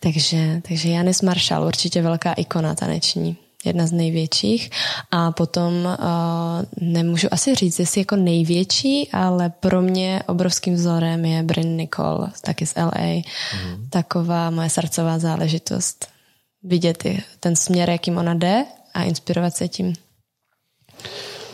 [0.00, 4.70] Takže, takže Janis Marshall, určitě velká ikona taneční jedna z největších.
[5.10, 11.42] A potom uh, nemůžu asi říct, jestli jako největší, ale pro mě obrovským vzorem je
[11.42, 13.22] Bryn Nicole, taky z LA.
[13.54, 13.88] Mm.
[13.90, 16.08] Taková moje srdcová záležitost.
[16.62, 17.04] Vidět
[17.40, 19.94] ten směr, jakým ona jde a inspirovat se tím.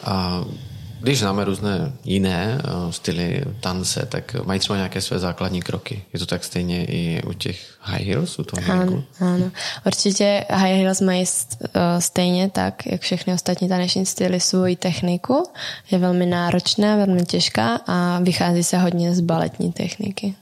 [0.04, 0.44] A
[1.00, 6.04] když známe různé jiné uh, styly tance, tak mají třeba nějaké své základní kroky.
[6.12, 8.38] Je to tak stejně i u těch high heels?
[8.38, 9.50] U toho ano, ano.
[9.86, 11.66] Určitě high heels mají uh,
[11.98, 15.50] stejně tak, jak všechny ostatní taneční styly, svoji techniku.
[15.90, 20.34] Je velmi náročná, velmi těžká a vychází se hodně z baletní techniky.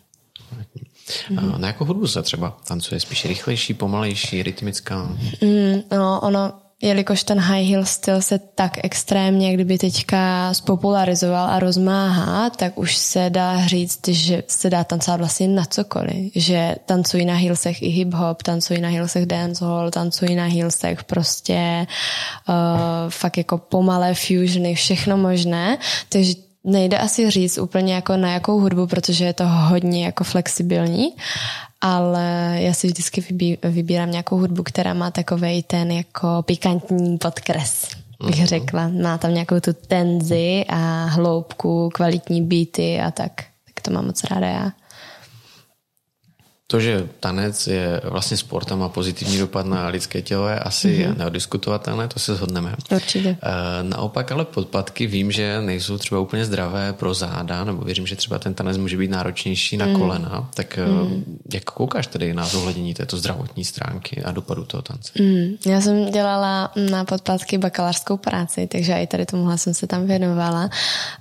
[1.31, 1.59] Mm-hmm.
[1.59, 3.01] Na jakou hudbu se třeba tancuje?
[3.01, 5.03] Spíš rychlejší, pomalejší, rytmická?
[5.43, 11.59] Mm, no, ono jelikož ten high heel styl se tak extrémně kdyby teďka spopularizoval a
[11.59, 16.33] rozmáhá, tak už se dá říct, že se dá tancovat vlastně na cokoliv.
[16.35, 21.87] Že tancují na heelsech i hip-hop, tancují na heelsech dancehall, tancují na heelsech prostě
[22.49, 22.55] uh,
[23.09, 25.79] fakt jako pomalé fusiony, všechno možné.
[26.09, 31.13] Takže nejde asi říct úplně jako na jakou hudbu, protože je to hodně jako flexibilní,
[31.81, 33.25] ale já si vždycky
[33.63, 37.89] vybírám nějakou hudbu, která má takovej ten jako pikantní podkres,
[38.27, 38.47] bych uh-huh.
[38.47, 38.89] řekla.
[38.89, 43.33] Má tam nějakou tu tenzi a hloubku, kvalitní beaty a tak.
[43.75, 44.73] Tak to mám moc ráda já.
[46.69, 51.17] To, že tanec je vlastně sportem a pozitivní dopad na lidské tělo je asi mm-hmm.
[51.17, 52.75] neodiskutovatelné, to se shodneme.
[52.95, 53.29] Určitě.
[53.29, 58.17] E, naopak ale podpadky vím, že nejsou třeba úplně zdravé pro záda, nebo věřím, že
[58.17, 59.97] třeba ten tanec může být náročnější na mm.
[59.97, 60.51] kolena.
[60.55, 61.39] Tak mm.
[61.53, 65.13] jak koukáš tedy na zohlednění této zdravotní stránky a dopadu toho tance?
[65.23, 70.07] Mm, já jsem dělala na podpátky bakalářskou práci, takže i tady tomuhle jsem se tam
[70.07, 70.71] věnovala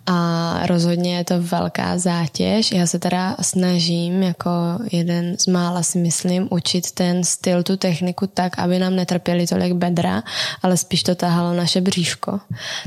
[0.05, 2.71] a rozhodně je to velká zátěž.
[2.71, 4.49] Já se teda snažím jako
[4.91, 9.73] jeden z mála si myslím učit ten styl, tu techniku tak, aby nám netrpěli tolik
[9.73, 10.23] bedra,
[10.61, 12.39] ale spíš to tahalo naše bříško,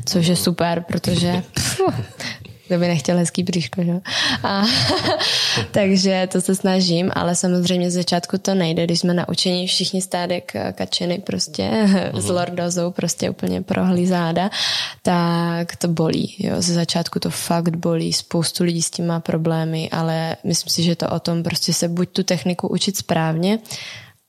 [0.04, 1.80] což je super, protože pff,
[2.68, 3.92] kdo by nechtěl hezký bříško, že?
[4.42, 4.62] A,
[5.70, 10.52] takže to se snažím, ale samozřejmě z začátku to nejde, když jsme naučení všichni stádek
[10.72, 12.18] kačeny prostě uh-huh.
[12.20, 12.35] s mhm.
[12.35, 14.50] lordozou prostě úplně prohlí záda,
[15.02, 16.35] tak to bolí.
[16.38, 16.54] Jo.
[16.59, 20.96] Ze začátku to fakt bolí, spoustu lidí s tím má problémy, ale myslím si, že
[20.96, 23.59] to o tom prostě se buď tu techniku učit správně,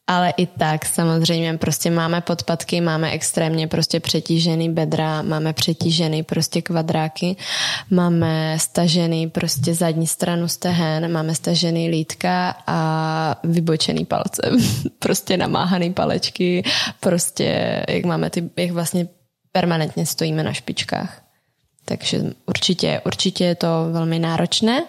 [0.09, 6.61] ale i tak samozřejmě prostě máme podpatky, máme extrémně prostě přetížený bedra, máme přetížený prostě
[6.61, 7.35] kvadráky,
[7.89, 14.41] máme stažený prostě zadní stranu stehen, máme stažený lítka a vybočený palce,
[14.99, 16.63] prostě namáhaný palečky,
[16.99, 19.07] prostě jak máme ty, jak vlastně
[19.51, 21.21] permanentně stojíme na špičkách.
[21.85, 24.83] Takže určitě, určitě je to velmi náročné,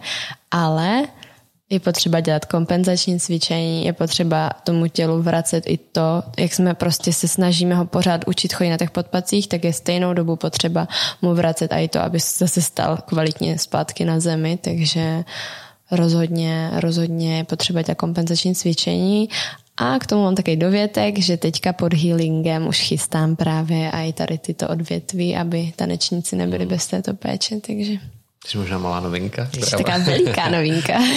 [0.51, 1.03] ale
[1.71, 7.13] je potřeba dělat kompenzační cvičení, je potřeba tomu tělu vracet i to, jak jsme prostě
[7.13, 10.89] se snažíme ho pořád učit chodit na těch podpacích, tak je stejnou dobu potřeba
[11.23, 15.25] mu vracet i to, aby se zase stal kvalitně zpátky na zemi, takže
[15.91, 19.29] rozhodně, rozhodně je potřeba dělat kompenzační cvičení.
[19.77, 24.39] A k tomu mám takový dovětek, že teďka pod healingem už chystám právě i tady
[24.39, 27.99] tyto odvětví, aby tanečníci nebyli bez této péče, takže
[28.47, 29.51] Jsi možná malá novinka.
[29.55, 30.99] Jsi taková veliká novinka.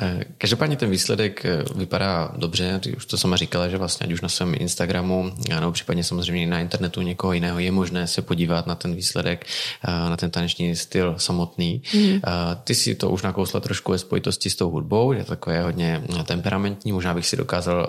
[0.00, 4.12] Eh, každopádně ten výsledek eh, vypadá dobře, ty už to sama říkala, že vlastně ať
[4.12, 8.66] už na svém Instagramu, nebo případně samozřejmě na internetu někoho jiného je možné se podívat
[8.66, 9.46] na ten výsledek,
[9.84, 11.82] eh, na ten taneční styl samotný.
[11.94, 12.20] Mm.
[12.64, 16.92] Ty si to už nakousla trošku ve spojitosti s tou hudbou, je takové hodně temperamentní,
[16.92, 17.88] možná bych si dokázal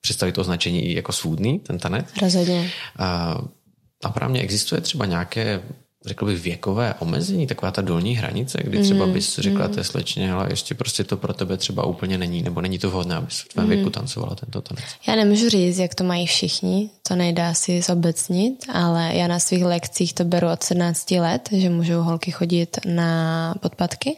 [0.00, 2.06] představit to označení i jako svůdný, ten tanec.
[2.22, 2.70] Rozhodně.
[2.98, 5.60] A mě existuje třeba nějaké
[6.06, 9.74] řekl bych, věkové omezení, taková ta dolní hranice, kdy třeba mhm, bys řekla mm.
[9.74, 13.16] té slečně, ale ještě prostě to pro tebe třeba úplně není, nebo není to vhodné,
[13.16, 13.70] abys v tvém mm.
[13.70, 14.84] věku tancovala tento tanec.
[15.08, 19.64] Já nemůžu říct, jak to mají všichni, to nejde si zobecnit, ale já na svých
[19.64, 24.16] lekcích to beru od 17 let, že můžou holky chodit na podpatky.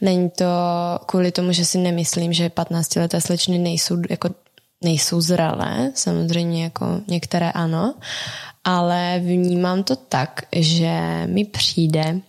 [0.00, 0.46] Není to
[1.06, 4.28] kvůli tomu, že si nemyslím, že 15 leté slečny nejsou jako
[4.84, 7.94] nejsou zralé, samozřejmě jako některé ano,
[8.64, 12.20] ale vnímám to tak, že mi přijde,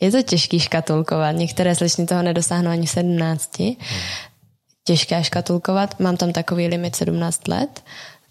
[0.00, 3.50] je to těžký škatulkovat, některé slečny toho nedosáhnou ani 17,
[4.84, 7.82] těžké škatulkovat, mám tam takový limit 17 let,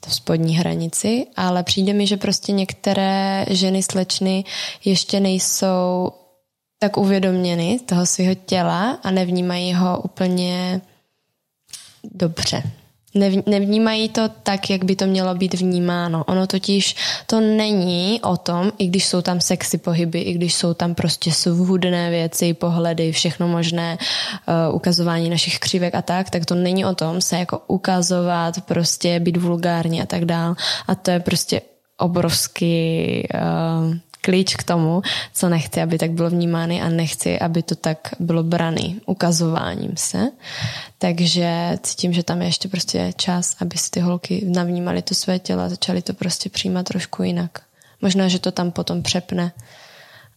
[0.07, 4.43] v spodní hranici, ale přijde mi, že prostě některé ženy slečny
[4.85, 6.11] ještě nejsou
[6.79, 10.81] tak uvědoměny toho svého těla a nevnímají ho úplně
[12.03, 12.63] dobře
[13.45, 16.23] nevnímají to tak, jak by to mělo být vnímáno.
[16.23, 20.73] Ono totiž to není o tom, i když jsou tam sexy pohyby, i když jsou
[20.73, 23.97] tam prostě svůdné věci, pohledy, všechno možné,
[24.69, 29.19] uh, ukazování našich křivek a tak, tak to není o tom se jako ukazovat, prostě
[29.19, 30.55] být vulgární a tak dál.
[30.87, 31.61] A to je prostě
[31.97, 35.01] obrovský uh, klíč k tomu,
[35.33, 40.31] co nechci, aby tak bylo vnímány a nechci, aby to tak bylo braný ukazováním se.
[40.97, 45.39] Takže cítím, že tam je ještě prostě čas, aby si ty holky navnímaly to své
[45.39, 47.61] tělo a začaly to prostě přijímat trošku jinak.
[48.01, 49.51] Možná, že to tam potom přepne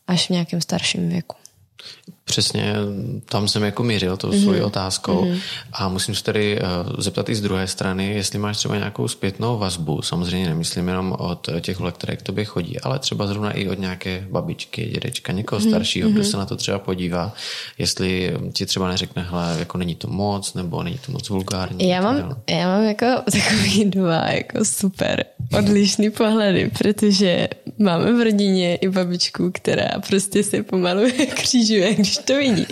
[0.07, 1.37] až v nějakém starším věku.
[2.31, 2.75] Přesně,
[3.25, 4.43] tam jsem jako mířil tou mm-hmm.
[4.43, 5.41] svojí otázkou mm-hmm.
[5.73, 9.59] a musím se tedy uh, zeptat i z druhé strany, jestli máš třeba nějakou zpětnou
[9.59, 13.69] vazbu, samozřejmě nemyslím jenom od těch holek, které k tobě chodí, ale třeba zrovna i
[13.69, 15.69] od nějaké babičky, dědečka, někoho mm-hmm.
[15.69, 16.13] staršího, mm-hmm.
[16.13, 17.33] kdo se na to třeba podívá,
[17.79, 21.89] jestli ti třeba neřekne, hele, jako není to moc, nebo není to moc vulgární.
[21.89, 25.25] Já mám, já mám jako takový dva jako super
[25.59, 31.03] odlišný pohledy, protože máme v rodině i babičku, která prostě se pomalu
[31.35, 32.67] křížuje, když to vidí.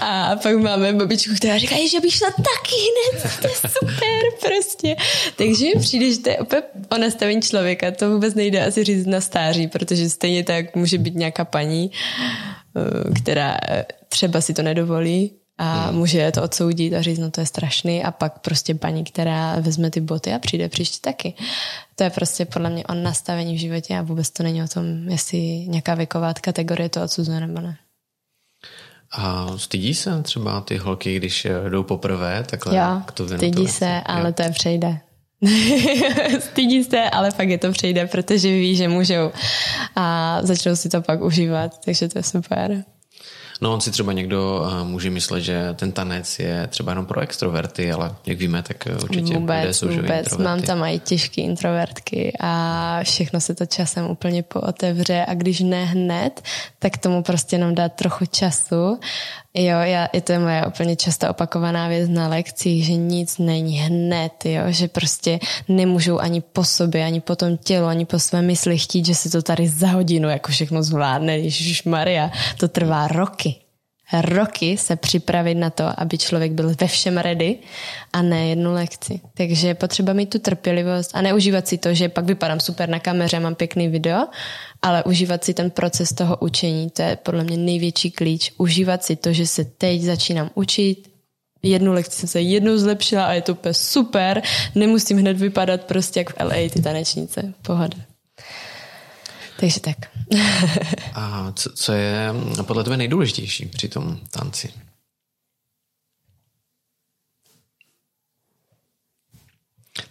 [0.00, 4.96] A pak máme babičku, která říká, že bych šla taky hned, to je super prostě.
[5.36, 9.20] Takže přijde, že to je opět o nastavení člověka, to vůbec nejde asi říct na
[9.20, 11.90] stáří, protože stejně tak může být nějaká paní,
[12.76, 13.56] eh, která
[14.08, 15.98] třeba si to nedovolí, a hmm.
[15.98, 19.90] může to odsoudit a říct, no to je strašný a pak prostě paní, která vezme
[19.90, 21.34] ty boty a přijde příště taky.
[21.96, 25.08] To je prostě podle mě o nastavení v životě a vůbec to není o tom,
[25.08, 27.76] jestli nějaká věková kategorie to odsuzuje nebo ne.
[29.14, 34.00] A stydí se třeba ty holky, když jdou poprvé takhle jo, k to stydí se,
[34.06, 34.32] ale jo.
[34.32, 34.98] to je přejde.
[36.40, 39.30] stydí se, ale pak je to přejde, protože ví, že můžou
[39.96, 42.84] a začnou si to pak užívat, takže to je super.
[43.64, 47.20] No on si třeba někdo uh, může myslet, že ten tanec je třeba jenom pro
[47.20, 50.36] extroverty, ale jak víme, tak určitě vůbec, jsou vůbec.
[50.36, 55.84] Mám tam i těžké introvertky a všechno se to časem úplně pootevře a když ne
[55.84, 56.42] hned,
[56.78, 58.98] tak tomu prostě jenom dát trochu času
[59.56, 64.32] Jo, já, je to moje úplně často opakovaná věc na lekcích, že nic není hned,
[64.44, 65.38] jo, že prostě
[65.68, 69.30] nemůžou ani po sobě, ani po tom tělu, ani po své mysli chtít, že se
[69.30, 71.38] to tady za hodinu jako všechno zvládne.
[71.38, 73.64] Ježíš Maria, to trvá roky
[74.22, 77.58] roky se připravit na to, aby člověk byl ve všem ready
[78.12, 79.20] a ne jednu lekci.
[79.34, 82.98] Takže je potřeba mít tu trpělivost a neužívat si to, že pak vypadám super na
[82.98, 84.26] kameře, mám pěkný video,
[84.84, 88.52] ale užívat si ten proces toho učení, to je podle mě největší klíč.
[88.58, 91.10] Užívat si to, že se teď začínám učit,
[91.62, 94.42] jednu lekci jsem se jednou zlepšila a je to úplně super,
[94.74, 97.54] nemusím hned vypadat prostě jak v LA ty tanečnice.
[97.62, 97.96] Pohoda.
[99.60, 99.96] Takže tak.
[101.14, 102.28] A co, co je
[102.62, 104.68] podle tebe nejdůležitější při tom tanci?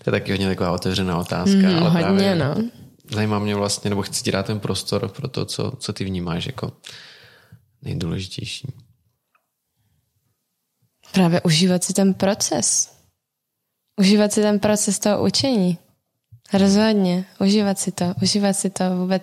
[0.04, 1.58] To je taky hodně taková otevřená otázka.
[1.58, 2.83] Mm, ale hodně, právě no.
[3.14, 6.46] Zajímá mě vlastně, nebo chci ti dát ten prostor pro to, co, co ty vnímáš
[6.46, 6.72] jako
[7.82, 8.74] nejdůležitější.
[11.12, 12.94] Právě užívat si ten proces.
[14.00, 15.78] Užívat si ten proces toho učení.
[16.54, 19.22] Rozhodně, užívat si to, užívat si to, vůbec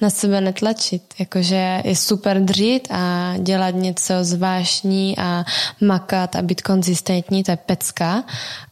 [0.00, 5.44] na sebe netlačit, jakože je super dřít a dělat něco zvláštní a
[5.80, 8.24] makat a být konzistentní, to je pecka,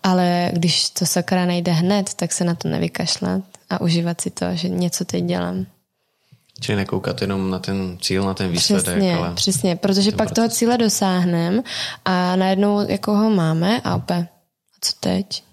[0.03, 4.47] ale když to sakra nejde hned, tak se na to nevykašlat a užívat si to,
[4.53, 5.67] že něco teď dělám.
[6.61, 8.85] Čili nekoukat jenom na ten cíl, na ten výsledek.
[8.85, 10.35] Přesně, ale přesně, protože pak proces.
[10.35, 11.63] toho cíle dosáhneme
[12.05, 14.27] a najednou jako ho máme a opět
[14.81, 15.45] co teď?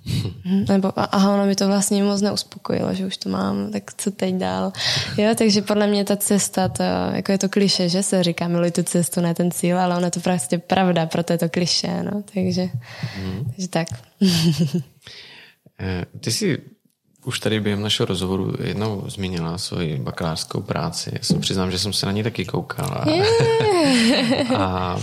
[0.70, 4.36] Nebo aha, ono mi to vlastně moc neuspokojilo, že už to mám, tak co teď
[4.36, 4.72] dál?
[5.18, 8.72] Jo, takže podle mě ta cesta, to, jako je to kliše, že se říká, miluj
[8.72, 12.03] tu cestu, ne ten cíl, ale ono je to prostě pravda, proto je to kliše,
[12.03, 12.70] no, takže,
[13.24, 13.51] mm.
[13.51, 13.88] takže tak.
[15.80, 16.57] Eh, ty jsi
[17.28, 21.09] už tady během našeho rozhovoru jednou zmínila svoji bakalářskou práci.
[21.13, 23.03] Já jsem přiznám, že jsem se na ní taky koukal.
[23.07, 24.51] Yeah.
[24.55, 24.99] a,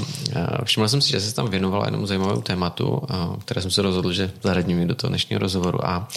[0.58, 3.02] a všiml jsem si, že se tam věnovala jenom zajímavému tématu,
[3.44, 5.86] které jsem se rozhodl, že zaradím do toho dnešního rozhovoru.
[5.86, 6.08] A, a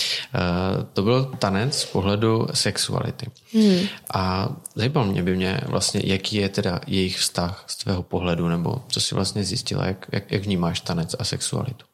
[0.93, 3.27] to byl tanec z pohledu sexuality.
[3.53, 3.79] Hmm.
[4.13, 8.81] A zajímalo mě by mě vlastně, jaký je teda jejich vztah z tvého pohledu, nebo
[8.87, 11.85] co si vlastně zjistila, jak, jak, jak vnímáš tanec a sexualitu.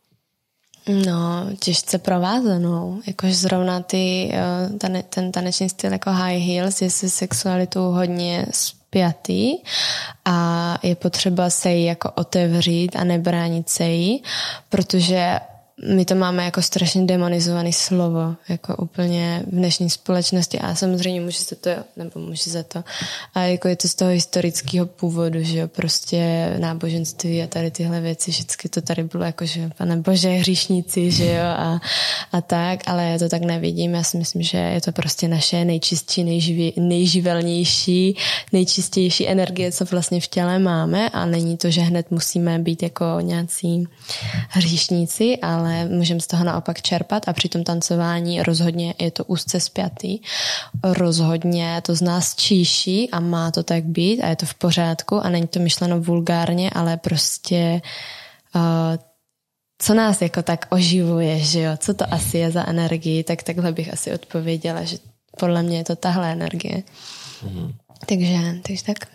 [0.88, 3.02] No, těžce provázanou.
[3.08, 8.46] Jakož zrovna ty, eh, ten, ten taneční styl jako high heels je se sexualitou hodně
[8.52, 9.58] spjatý
[10.26, 14.24] a je potřeba se jí jako otevřít a nebránit se jí,
[14.70, 15.40] protože
[15.82, 21.38] my to máme jako strašně demonizovaný slovo, jako úplně v dnešní společnosti a samozřejmě může
[21.38, 22.84] se to, nebo může se to,
[23.34, 28.02] a jako je to z toho historického původu, že jo, prostě náboženství a tady tyhle
[28.02, 31.82] věci, vždycky to tady bylo jako, že pane bože, hříšníci, že jo, a,
[32.32, 35.66] a tak, ale já to tak nevidím, já si myslím, že je to prostě naše
[35.66, 38.18] nejčistší, nejživí, nejživelnější,
[38.52, 43.06] nejčistější energie, co vlastně v těle máme a není to, že hned musíme být jako
[43.22, 43.84] nějací
[44.50, 49.24] hříšníci, ale ale můžeme z toho naopak čerpat a při tom tancování rozhodně je to
[49.24, 50.20] úzce spjatý.
[50.84, 55.26] Rozhodně to z nás číší a má to tak být a je to v pořádku
[55.26, 57.82] a není to myšleno vulgárně, ale prostě
[58.56, 58.62] uh,
[59.78, 63.72] co nás jako tak oživuje, že jo, co to asi je za energii, tak takhle
[63.72, 64.98] bych asi odpověděla, že
[65.40, 66.84] podle mě je to tahle energie.
[67.44, 67.74] Mm.
[68.06, 68.38] Takže,
[68.68, 69.08] takže tak.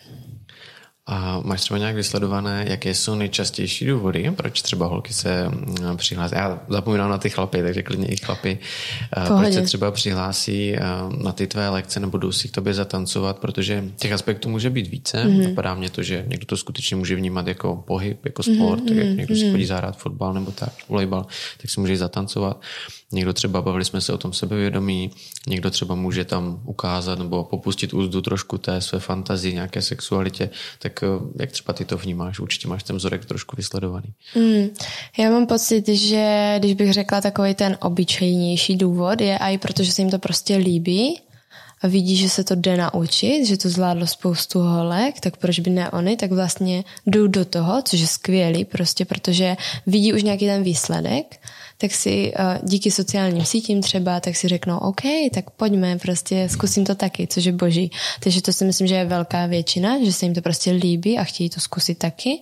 [1.11, 6.35] A máš třeba nějak vysledované, jaké jsou nejčastější důvody, proč třeba holky se mm, přihlásí?
[6.35, 8.59] Já zapomínám na ty chlapy, takže klidně i chlapy.
[9.27, 9.43] Pohodě.
[9.43, 10.77] Proč se třeba přihlásí
[11.23, 14.87] na ty tvé lekce nebo jdou si k tobě zatancovat, protože těch aspektů může být
[14.87, 15.25] více.
[15.25, 15.49] Mm-hmm.
[15.49, 18.89] Napadá mě to, že někdo to skutečně může vnímat jako pohyb, jako sport, mm-hmm.
[18.89, 19.53] tak jak mhm, někdo si mhm.
[19.53, 21.27] chodí zahrát fotbal nebo tak, volejbal,
[21.61, 22.61] tak si může zatancovat.
[23.13, 25.11] Někdo třeba, bavili jsme se o tom sebevědomí,
[25.47, 30.98] někdo třeba může tam ukázat nebo popustit úzdu trošku té své fantazii, nějaké sexualitě, tak
[31.03, 32.41] eh, jak třeba ty to vnímáš?
[32.41, 34.15] Určitě máš ten vzorek trošku vysledovaný.
[34.37, 34.69] Mm,
[35.19, 40.03] já mám pocit, že když bych řekla takový ten obyčejnější důvod, je i protože se
[40.03, 41.21] jim to prostě líbí,
[41.83, 45.71] a vidí, že se to jde naučit, že to zvládlo spoustu holek, tak proč by
[45.71, 50.47] ne oni, tak vlastně jdou do toho, což je skvělý prostě, protože vidí už nějaký
[50.47, 51.41] ten výsledek
[51.79, 55.03] tak si uh, díky sociálním sítím třeba, tak si řeknou, OK,
[55.35, 57.91] tak pojďme, prostě zkusím to taky, což je boží.
[58.21, 61.25] Takže to si myslím, že je velká většina, že se jim to prostě líbí a
[61.25, 62.41] chtějí to zkusit taky.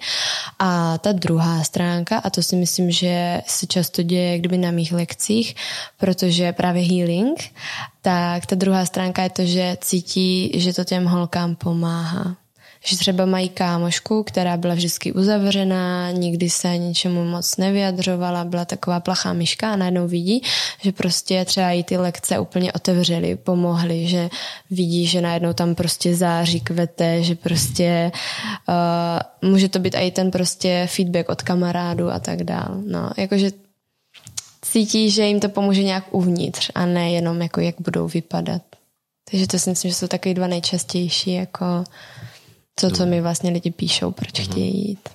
[0.59, 4.93] A ta druhá stránka, a to si myslím, že se často děje kdyby na mých
[4.93, 5.57] lekcích,
[5.97, 7.45] protože právě healing,
[8.03, 12.37] tak ta druhá stránka je to, že cítí, že to těm holkám pomáhá
[12.87, 19.01] že třeba mají kámošku, která byla vždycky uzavřená, nikdy se ničemu moc nevyjadřovala, byla taková
[19.01, 20.43] plachá myška a najednou vidí,
[20.83, 24.31] že prostě třeba i ty lekce úplně otevřely, pomohly, že
[24.71, 28.13] vidí, že najednou tam prostě září kvete, že prostě
[29.43, 32.83] uh, může to být i ten prostě feedback od kamarádu a tak dál.
[32.87, 33.51] No, jakože
[34.63, 38.63] cítí, že jim to pomůže nějak uvnitř a ne jenom jako jak budou vypadat.
[39.31, 41.85] Takže to si myslím, že jsou takový dva nejčastější, jako
[42.81, 44.51] to, co mi vlastně lidi píšou, proč mm-hmm.
[44.51, 45.09] chtějí jít.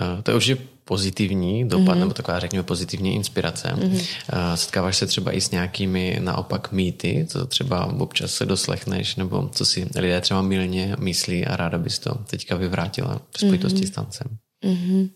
[0.00, 1.98] Uh, to je určitě pozitivní dopad, mm-hmm.
[1.98, 3.68] nebo taková, řekněme, pozitivní inspirace.
[3.68, 4.54] Mm-hmm.
[4.54, 9.64] Setkáváš se třeba i s nějakými naopak mýty, co třeba občas se doslechneš, nebo co
[9.64, 13.86] si lidé třeba milně myslí a ráda bys to teďka vyvrátila v spojitosti mm-hmm.
[13.86, 14.38] s tancem.
[14.64, 15.10] Mm-hmm.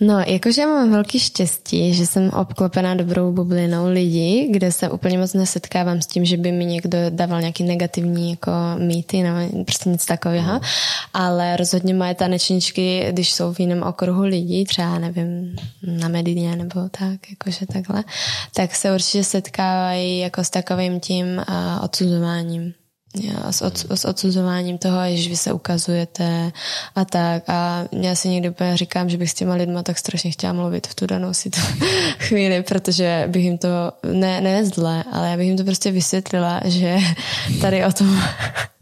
[0.00, 5.34] No, jakože mám velký štěstí, že jsem obklopená dobrou bublinou lidí, kde se úplně moc
[5.34, 10.06] nesetkávám s tím, že by mi někdo dával nějaký negativní jako mýty nebo prostě nic
[10.06, 10.60] takového, mm.
[11.14, 16.80] ale rozhodně moje tanečničky, když jsou v jiném okruhu lidí, třeba nevím, na Medině nebo
[16.90, 18.04] tak, jakože takhle,
[18.54, 22.74] tak se určitě setkávají jako s takovým tím uh, odsuzováním
[23.50, 26.52] s, od, s odsuzováním toho, že vy se ukazujete
[26.94, 27.42] a tak.
[27.48, 30.86] A já si někdy úplně říkám, že bych s těma lidma tak strašně chtěla mluvit
[30.86, 31.60] v tu danou si tu
[32.18, 33.68] chvíli, protože bych jim to,
[34.12, 36.98] ne, ne zle, ale já bych jim to prostě vysvětlila, že
[37.60, 38.20] tady o tom,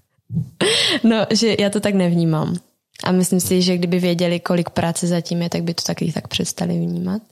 [1.05, 2.57] no, že já to tak nevnímám.
[3.05, 6.29] A myslím si, že kdyby věděli, kolik práce zatím je, tak by to taky tak
[6.29, 7.23] přestali vnímat.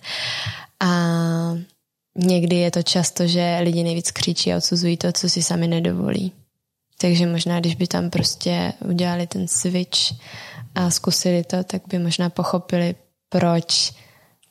[0.81, 0.91] A
[2.19, 6.33] někdy je to často, že lidi nejvíc křičí a odsuzují to, co si sami nedovolí.
[7.05, 9.99] Takže možná, když by tam prostě udělali ten switch
[10.75, 12.95] a zkusili to, tak by možná pochopili,
[13.29, 13.93] proč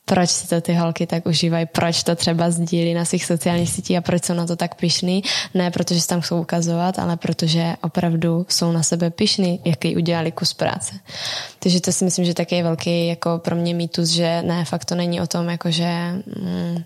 [0.04, 3.96] proč si to ty holky tak užívají, proč to třeba sdílí na svých sociálních sítích
[3.96, 5.22] a proč jsou na to tak pišný.
[5.54, 10.32] Ne protože se tam chcou ukazovat, ale protože opravdu jsou na sebe pišný, jaký udělali
[10.32, 10.94] kus práce.
[11.58, 14.84] Takže to si myslím, že taky je velký jako pro mě mýtus, že ne, fakt
[14.84, 16.84] to není o tom, jako že mm,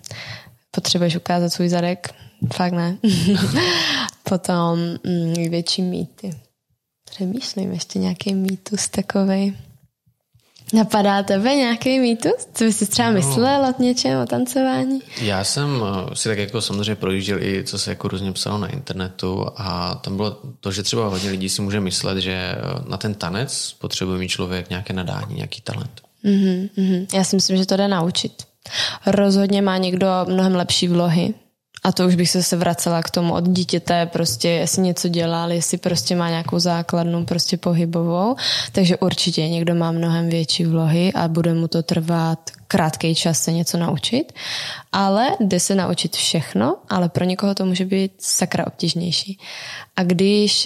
[0.71, 2.13] potřebuješ ukázat svůj zadek,
[2.53, 2.97] fakt ne.
[4.23, 6.31] Potom mm, větší mýty.
[7.11, 9.53] Přemýšlím ještě nějaký mýtus takovej.
[10.73, 12.47] Napadá tebe nějaký mýtus?
[12.53, 13.13] Co bys si třeba no.
[13.13, 15.01] myslel o něčem, o tancování?
[15.21, 18.67] Já jsem eh, si tak jako samozřejmě projížděl i, co se jako různě psalo na
[18.67, 22.57] internetu a tam bylo to, že třeba hodně lidí si může myslet, že eh,
[22.89, 26.01] na ten tanec potřebuje mít člověk nějaké nadání, nějaký talent.
[26.25, 27.07] Mm-hmm, mm-hmm.
[27.13, 28.43] Já si myslím, že to jde naučit.
[29.05, 31.33] Rozhodně má někdo mnohem lepší vlohy,
[31.83, 35.77] a to už bych se vracela k tomu od dítěte, prostě jestli něco dělal, jestli
[35.77, 38.35] prostě má nějakou základnu prostě pohybovou,
[38.71, 43.51] takže určitě někdo má mnohem větší vlohy a bude mu to trvat krátký čas se
[43.51, 44.33] něco naučit,
[44.91, 49.39] ale jde se naučit všechno, ale pro někoho to může být sakra obtížnější.
[49.95, 50.65] A když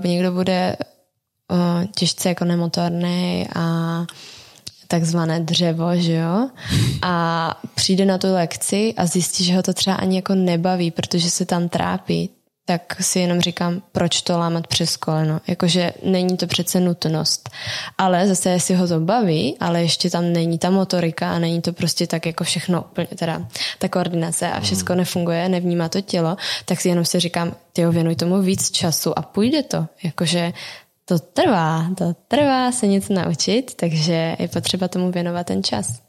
[0.00, 0.76] uh, někdo bude
[1.50, 4.06] uh, těžce jako nemotorný a
[4.88, 6.48] takzvané dřevo, že jo?
[7.02, 11.30] A přijde na tu lekci a zjistí, že ho to třeba ani jako nebaví, protože
[11.30, 12.30] se tam trápí,
[12.68, 15.40] tak si jenom říkám, proč to lámat přes koleno.
[15.46, 17.50] Jakože není to přece nutnost.
[17.98, 21.72] Ale zase, jestli ho to baví, ale ještě tam není ta motorika a není to
[21.72, 23.46] prostě tak jako všechno úplně, teda
[23.78, 24.98] ta koordinace a všechno mm.
[24.98, 29.22] nefunguje, nevnímá to tělo, tak si jenom si říkám, ty věnuj tomu víc času a
[29.22, 29.86] půjde to.
[30.02, 30.52] Jakože
[31.08, 36.07] to trvá, to trvá se něco naučit, takže je potřeba tomu věnovat ten čas.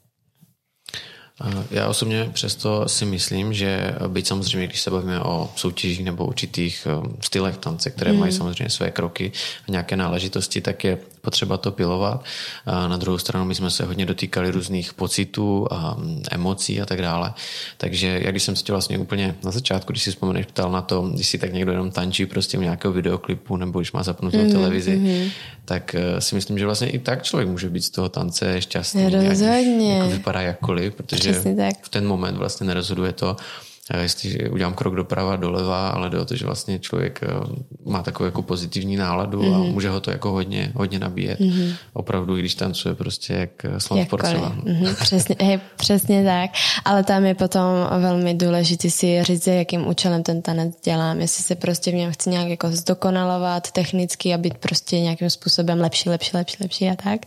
[1.72, 6.88] Já osobně přesto si myslím, že byť samozřejmě, když se bavíme o soutěžích nebo určitých
[7.02, 9.32] um, stylech tance, které mají samozřejmě své kroky
[9.68, 12.24] a nějaké náležitosti, tak je potřeba to pilovat.
[12.66, 16.86] A na druhou stranu my jsme se hodně dotýkali různých pocitů a mm, emocí a
[16.86, 17.34] tak dále.
[17.78, 20.82] Takže jak když jsem se tě vlastně úplně na začátku, když si vzpomeneš, ptal na
[20.82, 24.44] to, když si tak někdo jenom tančí prostě u nějakého videoklipu nebo když má zapnutou
[24.44, 25.30] mm, televizi, mm.
[25.70, 29.10] Tak eh, si myslím, že vlastně i tak člověk může být z toho tance šťastný.
[29.10, 29.98] Rozhodně.
[29.98, 31.34] Jako vypadá jakkoliv, protože
[31.82, 33.38] v ten moment vlastně nerozhoduje to,
[33.98, 37.28] jestli udělám krok doprava, doleva, ale jde o to, že vlastně člověk eh,
[37.86, 39.56] má takovou jako pozitivní náladu mm-hmm.
[39.56, 39.72] a mhm.
[39.72, 41.40] může ho to jako hodně, hodně nabíjet.
[41.40, 41.74] Mm-hmm.
[41.94, 44.96] Opravdu, když tancuje prostě jak eh, slon mm-hmm.
[44.96, 46.52] přesně, hej, přesně tak.
[46.86, 47.64] Ale tam je potom
[48.00, 51.22] velmi důležité si říct, jakým účelem ten tanec dělám.
[51.22, 55.82] Jestli se prostě v něm chci nějak jako zdokonalovat technicky a být prostě nějakým způsobem
[55.82, 57.20] lepší, lepší, lepší, lepší a tak.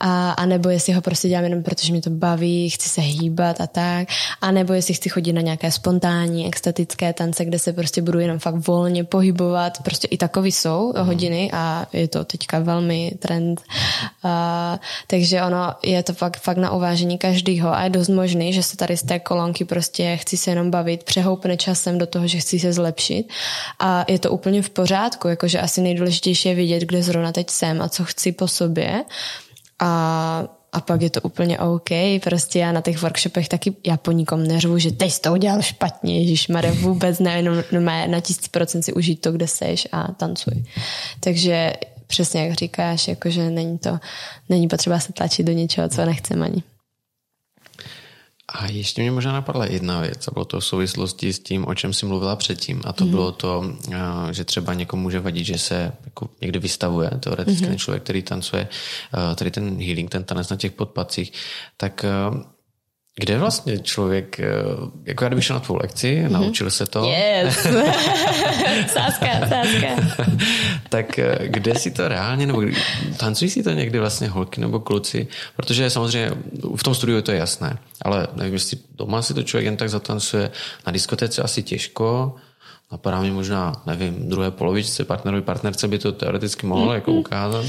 [0.00, 3.60] A, a nebo jestli ho prostě dělám jenom protože mě to baví, chci se hýbat
[3.60, 4.08] a tak.
[4.40, 8.38] A nebo jestli chci chodit na nějaké spontánní, extatické tance, kde se prostě budu jenom
[8.38, 9.78] fakt volně pohybovat.
[9.82, 11.06] Prostě i takový jsou mm.
[11.06, 13.62] hodiny a je to teďka velmi trend.
[14.24, 14.30] Uh,
[15.06, 18.76] takže ono je to fakt, fakt na uvážení každýho a je dost možný, že se
[18.76, 22.58] tady z té kolonky prostě chci se jenom bavit, přehoupne časem do toho, že chci
[22.58, 23.30] se zlepšit
[23.78, 27.82] a je to úplně v pořádku, jakože asi nejdůležitější je vidět, kde zrovna teď jsem
[27.82, 29.04] a co chci po sobě
[29.78, 31.90] a a pak je to úplně OK.
[32.24, 35.62] Prostě já na těch workshopech taky, já po nikom neřvu, že teď jsi to udělal
[35.62, 37.62] špatně, Ježíš Mare, vůbec ne, jenom
[38.06, 40.64] na tisíc procent si užít to, kde seš a tancuj.
[41.20, 41.72] Takže
[42.06, 43.98] přesně jak říkáš, jakože není to,
[44.48, 46.62] není potřeba se tlačit do něčeho, co nechcem ani.
[48.48, 51.74] A ještě mě možná napadla jedna věc, a bylo to v souvislosti s tím, o
[51.74, 53.10] čem jsi mluvila předtím, a to mm-hmm.
[53.10, 53.76] bylo to,
[54.30, 57.68] že třeba někomu může vadit, že se jako někdy vystavuje, teoreticky mm-hmm.
[57.68, 58.68] ten člověk, který tancuje,
[59.34, 61.32] tady ten healing, ten tanec na těch podpacích,
[61.76, 62.04] tak
[63.20, 64.46] kde vlastně člověk, eh,
[65.04, 66.30] jako já kdybych šel na tvou lekci, mm-hmm.
[66.30, 67.04] naučil se to.
[67.04, 67.54] Yes.
[68.86, 70.20] sáska, sáska.
[70.88, 72.62] tak eh, kde si to reálně, nebo
[73.16, 75.26] tancují si to někdy vlastně holky nebo kluci?
[75.56, 76.30] Protože samozřejmě
[76.76, 79.90] v tom studiu je to jasné, ale nevím, jestli doma si to člověk jen tak
[79.90, 80.50] zatancuje,
[80.86, 82.34] na diskotéce asi těžko,
[82.92, 86.94] Napadá mě možná, nevím, druhé polovičce partnerovi, partnerce by to teoreticky mohlo mm-hmm.
[86.94, 87.64] jako ukázat?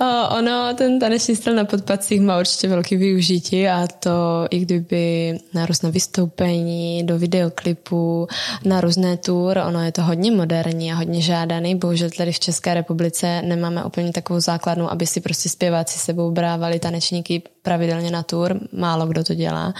[0.00, 5.38] O, ono, ten taneční styl na podpacích má určitě velký využití a to i kdyby
[5.54, 8.28] na různé vystoupení, do videoklipu,
[8.64, 11.74] na různé tour, ono je to hodně moderní a hodně žádaný.
[11.74, 16.78] Bohužel tady v České republice nemáme úplně takovou základnu, aby si prostě zpěváci sebou brávali
[16.78, 18.60] tanečníky pravidelně na tour.
[18.72, 19.74] Málo kdo to dělá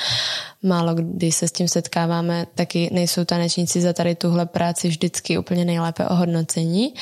[0.65, 5.65] málo kdy se s tím setkáváme, taky nejsou tanečníci za tady tuhle práci vždycky úplně
[5.65, 6.95] nejlépe ohodnocení.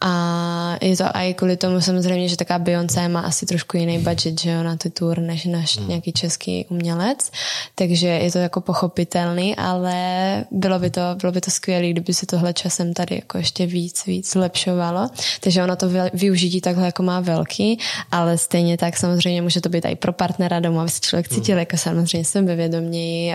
[0.00, 4.40] A je to i kvůli tomu samozřejmě, že taká Beyoncé má asi trošku jiný budget,
[4.40, 5.88] že jo, na ty tour, než náš hmm.
[5.88, 7.30] nějaký český umělec.
[7.74, 9.94] Takže je to jako pochopitelný, ale
[10.50, 14.06] bylo by to, bylo by to skvělé, kdyby se tohle časem tady jako ještě víc,
[14.06, 15.08] víc zlepšovalo.
[15.40, 17.78] Takže ono to využití takhle jako má velký,
[18.10, 21.54] ale stejně tak samozřejmě může to být i pro partnera doma, aby se člověk cítil
[21.54, 21.58] hmm.
[21.58, 23.34] jako samozřejmě sebevědoměji,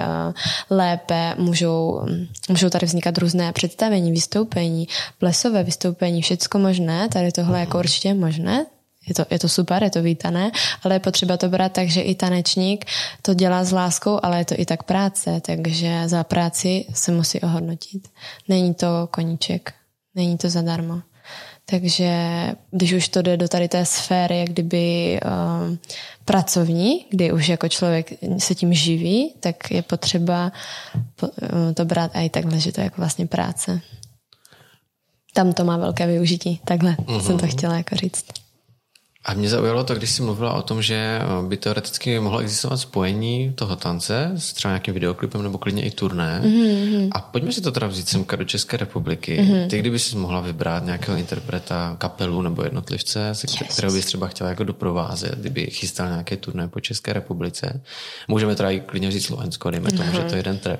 [0.70, 2.02] lépe, můžou,
[2.50, 4.88] můžou tady vznikat různé představení, vystoupení,
[5.20, 8.66] plesové vystoupení, všechno všecko možné, tady tohle jako určitě je možné,
[9.08, 10.52] je to, je to super, je to vítané,
[10.84, 12.86] ale je potřeba to brát tak, že i tanečník
[13.22, 17.42] to dělá s láskou, ale je to i tak práce, takže za práci se musí
[17.42, 18.08] ohodnotit.
[18.48, 19.74] Není to koníček,
[20.16, 21.02] není to zadarmo.
[21.66, 22.12] Takže
[22.72, 25.80] když už to jde do tady té sféry, jak kdyby um,
[26.26, 30.52] pracovní, kdy už jako člověk se tím živí, tak je potřeba
[31.74, 33.82] to brát i takhle, že to je jako vlastně práce
[35.34, 36.60] tam to má velké využití.
[36.66, 37.22] Takhle mm-hmm.
[37.22, 38.26] jsem to chtěla jako říct.
[39.26, 43.54] A mě zaujalo to, když jsi mluvila o tom, že by teoreticky mohlo existovat spojení
[43.56, 46.42] toho tance s třeba nějakým videoklipem nebo klidně i turné.
[46.44, 47.10] Mm-hmm.
[47.12, 49.40] A pojďme si to teda vzít semka do České republiky.
[49.40, 49.68] Mm-hmm.
[49.68, 53.74] Ty, kdyby si mohla vybrat nějakého interpreta, kapelu nebo jednotlivce, se yes.
[53.74, 57.82] kterého bys třeba chtěla jako doprovázet, kdyby chystal nějaké turné po České republice.
[58.28, 60.24] Můžeme teda i klidně říct Slovensko, dejme tomu, mm-hmm.
[60.24, 60.80] že to je jeden track.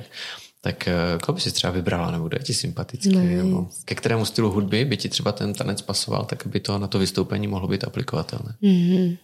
[0.66, 0.94] Tak eh,
[1.24, 3.44] koho by si třeba vybrala, nebo kdo je ti sympatický, nice.
[3.44, 6.88] nebo ke kterému stylu hudby by ti třeba ten tanec pasoval, tak aby to na
[6.88, 8.56] to vystoupení mohlo být aplikovatelné?
[8.64, 9.18] Mm-hmm.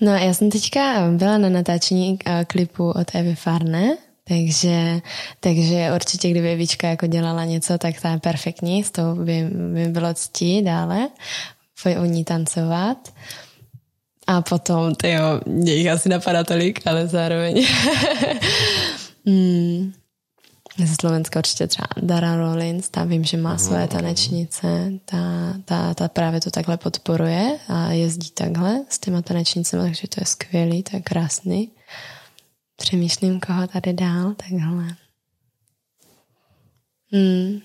[0.00, 3.96] No já jsem teďka byla na natáčení eh, klipu od Evy Farne,
[4.28, 5.00] takže,
[5.40, 9.88] takže určitě, kdyby Evička jako dělala něco, tak ta je perfektní, z toho by, by
[9.88, 11.08] bylo ctí dále
[12.00, 13.12] u ní tancovat.
[14.26, 17.66] A potom, ty jo, mě jich asi napadá tolik, ale zároveň.
[19.26, 19.92] hmm.
[20.78, 23.88] Ze Slovenska určitě třeba Dara Rollins, ta vím, že má mhm, své mhm.
[23.88, 30.08] tanečnice, ta, ta, ta právě to takhle podporuje a jezdí takhle s těma tanečnicemi, takže
[30.08, 31.70] to je skvělý, to je krásný.
[32.76, 34.96] Přemýšlím, koho tady dál, takhle.
[37.12, 37.60] Hmm.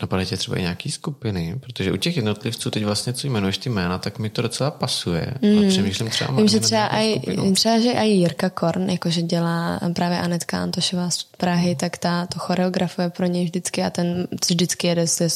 [0.00, 3.70] Napadají tě třeba i nějaký skupiny, protože u těch jednotlivců teď vlastně, co jmenuješ ty
[3.70, 5.34] jména, tak mi to docela pasuje.
[5.42, 5.58] Mm.
[5.58, 7.20] A přemýšlím třeba Vím, že třeba, aj,
[7.54, 12.38] třeba, že i Jirka Korn, jakože dělá právě Anetka Antošová z Prahy, tak ta to
[12.38, 15.28] choreografuje pro něj vždycky a ten vždycky jede se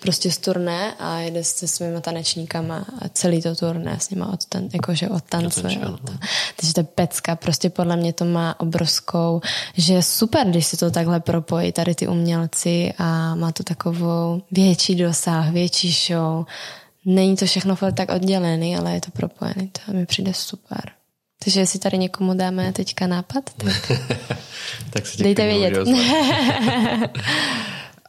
[0.00, 4.44] prostě z turné a jede se svými tanečníkama a celý to turné s nima od
[4.44, 5.80] ten, jakože odtancuje.
[6.56, 9.40] Takže to je pecka, prostě podle mě to má obrovskou,
[9.76, 13.89] že je super, když se to takhle propojí, tady ty umělci a má to takovou
[13.90, 16.44] takovou větší dosah, větší show.
[17.04, 19.70] Není to všechno tak oddělený, ale je to propojený.
[19.86, 20.90] To mi přijde super.
[21.44, 23.92] Takže jestli tady někomu dáme teďka nápad, tak,
[24.90, 25.78] tak se dejte vědět.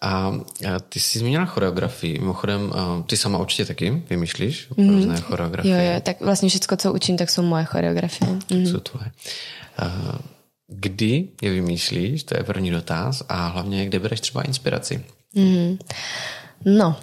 [0.03, 0.33] A
[0.89, 2.19] ty jsi zmínila choreografii.
[2.19, 2.71] Mimochodem,
[3.05, 4.89] ty sama určitě taky vymýšlíš mm.
[4.89, 5.85] různé choreografie.
[5.85, 8.31] Jo, jo, tak vlastně všechno, co učím, tak jsou moje choreografie.
[8.51, 8.67] Mm.
[8.67, 9.11] Jsou tvoje.
[10.67, 15.03] Kdy je vymýšlíš, to je první dotaz, a hlavně kde bereš třeba inspiraci?
[15.35, 15.77] Mm.
[16.65, 16.95] No,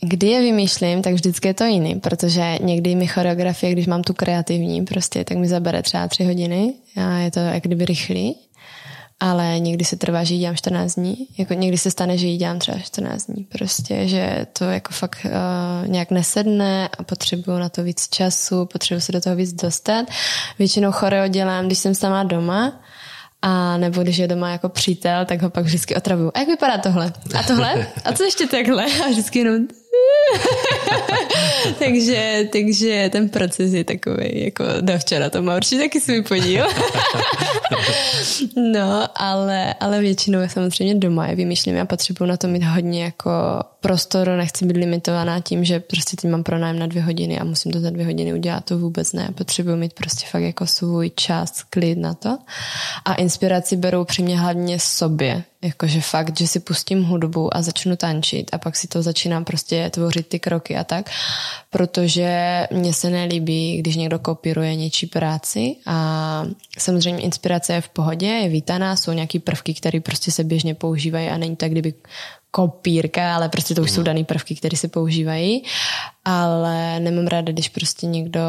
[0.00, 4.14] kdy je vymýšlím, tak vždycky je to jiný, protože někdy mi choreografie, když mám tu
[4.14, 8.36] kreativní, prostě, tak mi zabere třeba tři hodiny a je to jak kdyby rychlý,
[9.20, 12.36] ale někdy se trvá, že jí dělám 14 dní, jako někdy se stane, že jí
[12.36, 17.68] dělám třeba 14 dní, prostě, že to jako fakt uh, nějak nesedne a potřebuju na
[17.68, 20.06] to víc času, potřebuju se do toho víc dostat.
[20.58, 22.80] Většinou choreo dělám, když jsem sama doma,
[23.42, 26.30] a nebo když je doma jako přítel, tak ho pak vždycky otravuju.
[26.34, 27.12] A jak vypadá tohle?
[27.38, 27.86] A tohle?
[28.04, 28.84] A co ještě takhle?
[29.04, 29.66] A vždycky jenom
[31.78, 36.66] takže, takže ten proces je takový, jako do včera to má určitě taky svůj podíl.
[38.72, 41.76] no, ale, ale většinou je samozřejmě doma je vymýšlím.
[41.76, 43.30] Já potřebuji na to mít hodně jako
[43.86, 47.72] prostoru, nechci být limitovaná tím, že prostě teď mám pronájem na dvě hodiny a musím
[47.72, 49.28] to za dvě hodiny udělat, to vůbec ne.
[49.34, 52.38] Potřebuji mít prostě fakt jako svůj čas, klid na to.
[53.04, 55.44] A inspiraci berou při mě hlavně sobě.
[55.62, 59.90] Jakože fakt, že si pustím hudbu a začnu tančit a pak si to začínám prostě
[59.90, 61.10] tvořit ty kroky a tak,
[61.70, 66.44] protože mně se nelíbí, když někdo kopíruje něčí práci a
[66.78, 71.28] samozřejmě inspirace je v pohodě, je vítaná, jsou nějaký prvky, které prostě se běžně používají
[71.28, 71.94] a není tak, kdyby
[72.56, 74.04] kopírka, ale prostě to už jsou mhm.
[74.04, 75.64] dané prvky, které se používají.
[76.24, 78.40] Ale nemám ráda, když prostě někdo,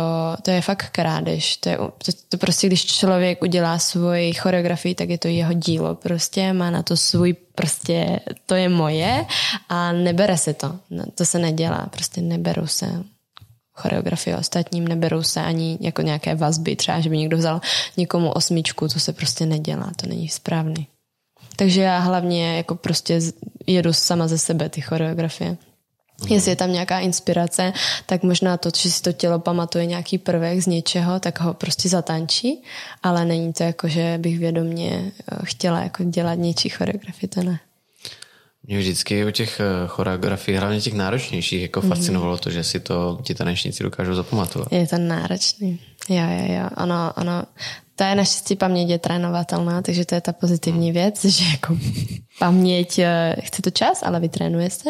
[0.42, 1.58] to je fakt krádež.
[1.58, 5.96] To, je, to, to prostě, když člověk udělá svoji choreografii, tak je to jeho dílo.
[5.96, 9.26] Prostě má na to svůj, prostě to je moje
[9.70, 10.76] a nebere se to.
[10.90, 13.04] No, to se nedělá, prostě neberou se
[13.74, 17.62] choreografie ostatním, neberou se ani jako nějaké vazby, třeba, že by někdo vzal
[17.98, 20.88] někomu osmičku, to se prostě nedělá, to není správný.
[21.58, 23.20] Takže já hlavně jako prostě
[23.68, 25.50] jedu sama ze sebe ty choreografie.
[25.52, 26.34] Mm.
[26.34, 27.74] Jestli je tam nějaká inspirace,
[28.06, 31.90] tak možná to, že si to tělo pamatuje nějaký prvek z něčeho, tak ho prostě
[31.90, 32.64] zatančí,
[33.04, 37.60] ale není to jako, že bych vědomě eh, chtěla jako dělat něčí choreografii, to ne.
[38.64, 41.90] Mě vždycky u těch eh, choreografií, hlavně těch náročnějších, jako mm.
[41.90, 44.72] fascinovalo to, že si to ti tanečníci dokážou zapamatovat.
[44.72, 45.80] Je to náročný.
[46.10, 46.70] Jo, jo, jo.
[46.78, 47.44] Ono, ono,
[47.98, 51.78] to je naštěstí paměť je trénovatelná, takže to je ta pozitivní věc, že jako
[52.40, 54.90] paměť, eh, chce to čas, ale vytrénuje se.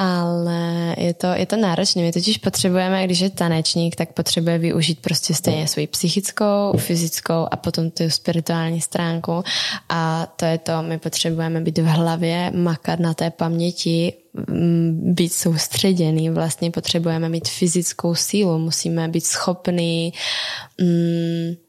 [0.00, 2.02] Ale je to, je to náročné.
[2.02, 7.56] My totiž potřebujeme, když je tanečník, tak potřebuje využít prostě stejně svoji psychickou, fyzickou a
[7.56, 9.42] potom tu spirituální stránku.
[9.88, 14.12] A to je to, my potřebujeme být v hlavě, makat na té paměti,
[14.48, 20.12] mm, být soustředěný, vlastně potřebujeme mít fyzickou sílu, musíme být schopný
[20.80, 21.67] mm,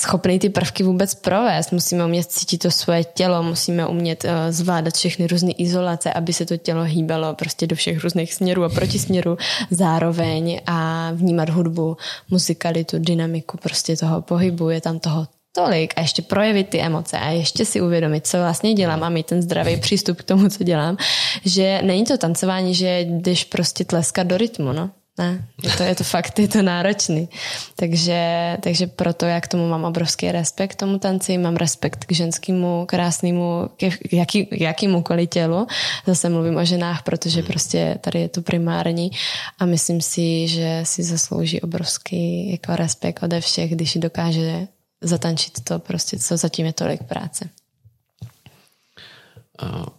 [0.00, 1.72] schopný ty prvky vůbec provést.
[1.72, 6.46] Musíme umět cítit to svoje tělo, musíme umět uh, zvládat všechny různé izolace, aby se
[6.46, 9.36] to tělo hýbalo prostě do všech různých směrů a protisměrů
[9.70, 11.96] zároveň a vnímat hudbu,
[12.30, 15.26] muzikalitu, dynamiku prostě toho pohybu, je tam toho
[15.56, 19.26] tolik a ještě projevit ty emoce a ještě si uvědomit, co vlastně dělám a mít
[19.26, 20.96] ten zdravý přístup k tomu, co dělám,
[21.44, 24.90] že není to tancování, že jdeš prostě tleskat do rytmu, no.
[25.18, 27.28] Ne, je to, je to fakt, je to náročný.
[27.76, 32.12] Takže, takže proto já k tomu mám obrovský respekt k tomu tanci, mám respekt k
[32.12, 35.66] ženskému krásnému, k jaký, jakýmukoliv tělu.
[36.06, 39.10] Zase mluvím o ženách, protože prostě tady je to primární
[39.58, 44.68] a myslím si, že si zaslouží obrovský jako respekt ode všech, když dokáže
[45.00, 47.48] zatančit to prostě, co zatím je tolik práce.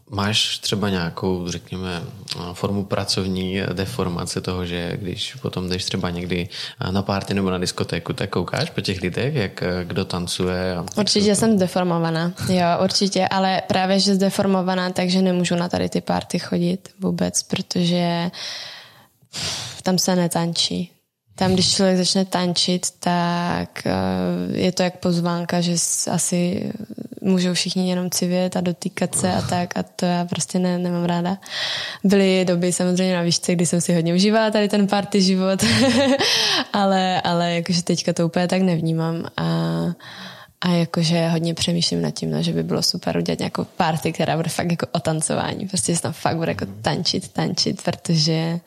[0.10, 2.04] Máš třeba nějakou, řekněme,
[2.54, 6.50] formu pracovní deformace toho, že když potom jdeš třeba někdy
[6.92, 10.76] na párty nebo na diskotéku, tak koukáš po těch lidech, jak kdo tancuje?
[10.76, 11.36] A určitě to...
[11.36, 16.90] jsem deformovaná, jo, určitě, ale právě, že zdeformovaná, takže nemůžu na tady ty párty chodit
[17.00, 18.32] vůbec, protože
[19.84, 20.92] tam se netančí.
[21.38, 23.92] Tam, když člověk začne tančit, tak eh,
[24.58, 25.76] je to jak pozvánka, že
[26.12, 26.72] asi
[27.22, 31.06] můžou všichni jenom civět a dotýkat se a tak a to já prostě ne, nemám
[31.06, 31.38] ráda.
[32.04, 35.64] Byly doby samozřejmě na výšce, kdy jsem si hodně užívala tady ten party život,
[36.74, 39.48] ale, ale jakože teďka to úplně tak nevnímám a
[40.62, 44.36] a jakože hodně přemýšlím nad tím, no, že by bylo super udělat nějakou party, která
[44.36, 45.68] bude fakt jako o tancování.
[45.68, 48.60] Prostě se tam fakt bude jako tančit, tančit, protože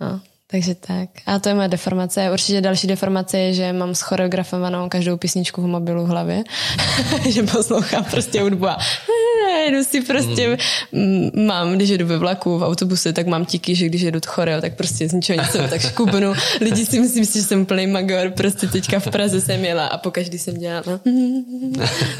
[0.00, 0.20] no,
[0.52, 1.08] takže tak.
[1.26, 2.30] A to je moje deformace.
[2.32, 6.44] Určitě další deformace je, že mám schoreografovanou každou písničku v mobilu v hlavě.
[7.30, 8.78] že poslouchám prostě hudbu a
[9.66, 10.58] jedu si prostě,
[10.92, 11.46] mm.
[11.46, 14.74] mám, když jedu ve vlaku, v autobuse, tak mám tiky, že když jedu choreo, tak
[14.76, 16.32] prostě z ničeho nic tak škubnu.
[16.60, 20.38] Lidi si myslí, že jsem plný magor, prostě teďka v Praze jsem jela a pokaždý
[20.38, 20.82] jsem dělala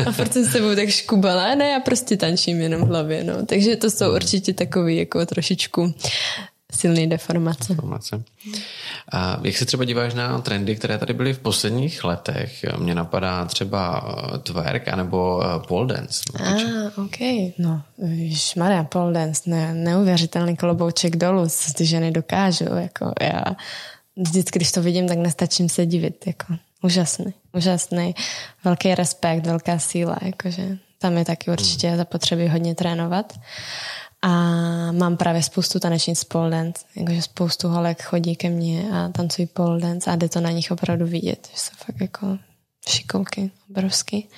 [0.06, 1.54] a furt jsem sebou tak škubala.
[1.54, 3.46] Ne, já prostě tančím jenom v hlavě, no.
[3.46, 5.94] Takže to jsou určitě takový jako trošičku
[6.72, 7.74] silný deformace.
[7.74, 8.22] deformace.
[9.12, 12.64] A jak se třeba díváš na trendy, které tady byly v posledních letech?
[12.78, 14.04] Mně napadá třeba
[14.34, 16.22] eh, twerk anebo eh, pole dance.
[16.40, 17.16] Ah, ok.
[17.58, 17.82] No,
[18.56, 22.74] Maria, pole dance, ne, neuvěřitelný klobouček dolů, co ty ženy dokážou.
[22.74, 23.44] Jako já
[24.16, 26.26] vždycky, když to vidím, tak nestačím se divit.
[26.26, 28.14] Jako, úžasný, úžasný.
[28.64, 30.16] Velký respekt, velká síla.
[30.22, 33.38] Jakože tam je taky určitě zapotřebí hodně trénovat.
[34.22, 34.28] A
[34.92, 39.80] mám právě spoustu tanečnic pole dance, jakože spoustu holek chodí ke mně a tancují pole
[39.80, 42.38] dance a jde to na nich opravdu vidět, že jsou fakt jako
[42.88, 44.28] šikovky, obrovský.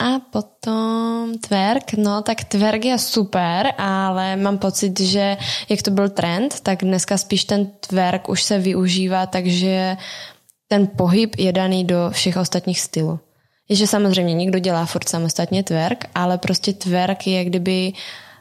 [0.00, 5.36] A potom twerk, no tak twerk je super, ale mám pocit, že
[5.68, 9.96] jak to byl trend, tak dneska spíš ten twerk už se využívá, takže
[10.68, 13.20] ten pohyb je daný do všech ostatních stylů.
[13.68, 17.92] Je, že samozřejmě někdo dělá furt samostatně twerk, ale prostě twerk je kdyby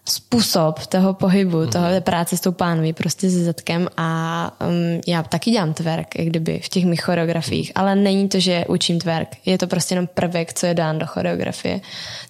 [0.09, 1.69] způsob toho pohybu, mm.
[1.69, 6.27] toho práce s tou pánví, prostě se zadkem a um, já taky dělám twerk, jak
[6.27, 10.07] kdyby v těch mých choreografiích, ale není to, že učím twerk, je to prostě jenom
[10.07, 11.81] prvek, co je dán do choreografie,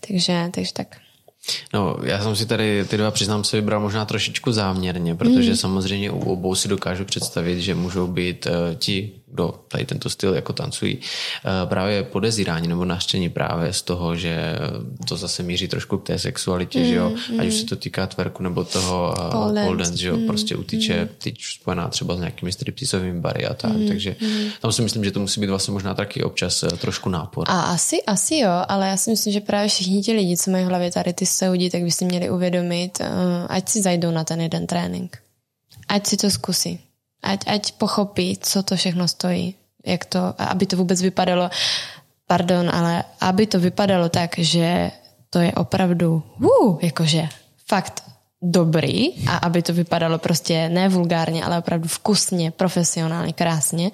[0.07, 0.87] takže, takže tak.
[1.73, 5.57] No, já jsem si tady ty dva, přiznám se, vybral možná trošičku záměrně, protože mm.
[5.57, 10.33] samozřejmě u obou si dokážu představit, že můžou být uh, ti kdo tady tento styl
[10.33, 14.55] jako tancují, eh, právě podezírání nebo naštění právě z toho, že
[15.07, 17.39] to zase míří trošku k té sexualitě, mm, že jo, mm.
[17.39, 20.55] ať už se to týká tverku nebo toho uh, pole dance, že jo, mm, prostě
[20.55, 21.09] utíče, mm.
[21.17, 24.49] teď spojená třeba s nějakými striptisovými bary a tak, mm, takže mm.
[24.61, 27.45] tam si myslím, že to musí být vlastně možná taky občas eh, trošku nápor.
[27.47, 30.65] A asi, asi jo, ale já si myslím, že právě všichni ti lidi, co mají
[30.65, 33.01] v hlavě tady ty soudí, tak by si měli uvědomit,
[33.47, 35.17] ať si zajdou na ten jeden trénink.
[35.87, 36.79] Ať si to zkusí
[37.23, 39.55] Ať, ať pochopí, co to všechno stojí.
[39.85, 41.49] Jak to, aby to vůbec vypadalo,
[42.27, 44.91] pardon, ale aby to vypadalo tak, že
[45.29, 47.29] to je opravdu, uh, jakože
[47.67, 48.03] fakt
[48.41, 53.91] dobrý a aby to vypadalo prostě ne vulgárně, ale opravdu vkusně, profesionálně, krásně,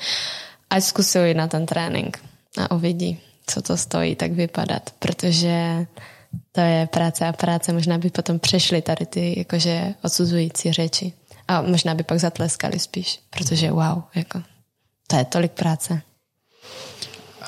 [0.69, 2.19] ať zkusí jít na ten trénink
[2.57, 5.85] a uvidí, co to stojí tak vypadat, protože
[6.51, 11.13] to je práce a práce, možná by potom přešly tady ty jakože odsuzující řeči.
[11.47, 14.43] A možná by pak zatleskali spíš, protože wow, jako,
[15.07, 16.01] to je tolik práce.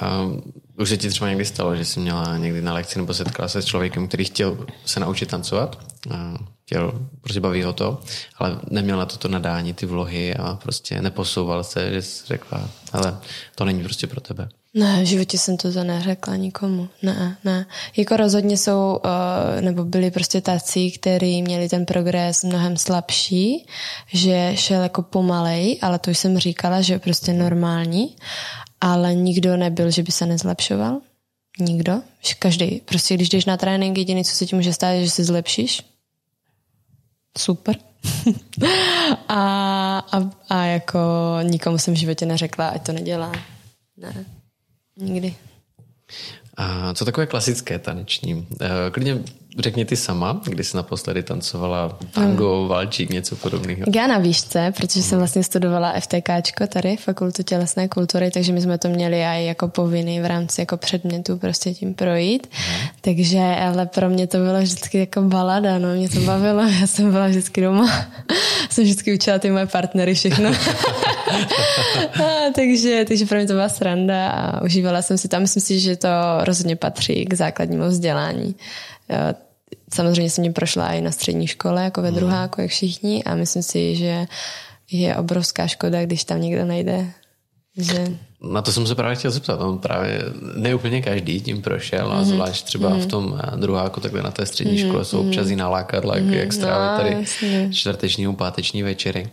[0.02, 3.50] Um, už se ti třeba někdy stalo, že jsi měla někdy na lekci nebo setkala
[3.50, 5.80] se s člověkem, který chtěl se naučit tancovat,
[6.66, 8.02] chtěl, prostě baví ho to,
[8.38, 13.18] ale neměl na toto nadání ty vlohy a prostě neposouval se, že jsi řekla, ale
[13.56, 14.50] to není prostě pro tebe.
[14.74, 16.90] Ne, v životě jsem to neřekla nikomu.
[17.02, 17.66] Ne, ne.
[17.98, 23.66] Jako rozhodně jsou, uh, nebo byli prostě tací, kteří měli ten progres mnohem slabší,
[24.14, 28.16] že šel jako pomalej, ale to už jsem říkala, že je prostě normální,
[28.82, 31.02] ale nikdo nebyl, že by se nezlepšoval.
[31.60, 32.02] Nikdo.
[32.40, 32.82] Každý.
[32.86, 35.84] Prostě když jdeš na trénink, jediný, co se ti může stát, je, že se zlepšíš.
[37.38, 37.76] Super.
[39.28, 41.00] a, a, a jako
[41.44, 43.32] nikomu jsem v životě neřekla, ať to nedělá.
[43.98, 44.26] Ne.
[44.98, 45.36] Nikdy.
[46.58, 48.48] A co takové klasické taneční?
[48.62, 49.24] Eh, klidně
[49.60, 52.68] řekni ty sama, kdy jsi naposledy tancovala tango, hmm.
[52.68, 53.82] valčík, něco podobného.
[53.96, 58.78] Já na výšce, protože jsem vlastně studovala FTKčko tady, Fakultu tělesné kultury, takže my jsme
[58.78, 62.48] to měli i jako povinný v rámci jako předmětu prostě tím projít.
[62.52, 62.88] Hmm.
[63.02, 67.12] Takže, ale pro mě to bylo vždycky jako balada, no, mě to bavilo, já jsem
[67.12, 68.06] byla vždycky doma.
[68.70, 70.50] jsem vždycky učila ty moje partnery všechno.
[72.24, 75.42] a, takže, takže pro mě to byla sranda a užívala jsem si tam.
[75.42, 76.08] Myslím si, že to
[76.40, 78.56] rozhodně patří k základnímu vzdělání.
[79.94, 83.64] Samozřejmě jsem mě prošla i na střední škole, jako ve druháku, jak všichni a myslím
[83.64, 84.26] si, že
[84.92, 87.12] je obrovská škoda, když tam někdo nejde.
[87.78, 88.08] Že...
[88.52, 89.62] Na to jsem se právě chtěl zeptat.
[89.62, 90.24] On právě
[90.56, 92.26] neúplně každý tím prošel a mm-hmm.
[92.26, 93.02] zvlášť třeba mm-hmm.
[93.02, 94.88] v tom eh, druháku, takhle na té střední mm-hmm.
[94.88, 96.34] škole jsou občas i nalákadla, mm-hmm.
[96.34, 97.70] jak strávit no, tady jasně.
[97.74, 99.30] čtvrteční, páteční večery.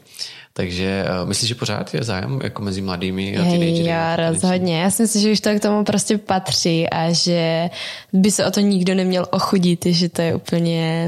[0.56, 3.84] Takže uh, myslíš, že pořád je zájem jako mezi mladými a teenagery?
[3.84, 4.80] Já rozhodně.
[4.80, 7.70] Já si myslím, že už to k tomu prostě patří a že
[8.12, 11.06] by se o to nikdo neměl ochudit, že to je úplně...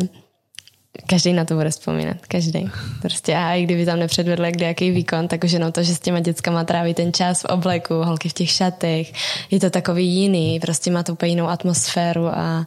[1.07, 2.70] Každý na to bude vzpomínat, každý.
[3.03, 6.20] Prostě a i kdyby tam nepředvedl jaký výkon, tak už jenom to, že s těma
[6.20, 9.12] dětskama tráví ten čas v obleku, holky v těch šatech,
[9.51, 12.66] je to takový jiný, prostě má to úplně jinou atmosféru a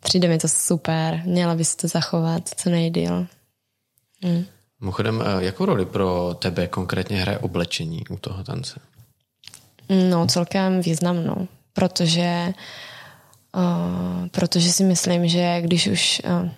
[0.00, 1.22] přijde mi to super.
[1.24, 3.26] Měla by se to zachovat co nejdíl.
[4.22, 4.44] Hmm.
[4.84, 8.80] Mimochodem, eh, jakou roli pro tebe konkrétně hraje oblečení u toho tance?
[10.10, 12.52] No, celkem významnou, protože,
[13.56, 16.48] uh, protože si myslím, že když už uh,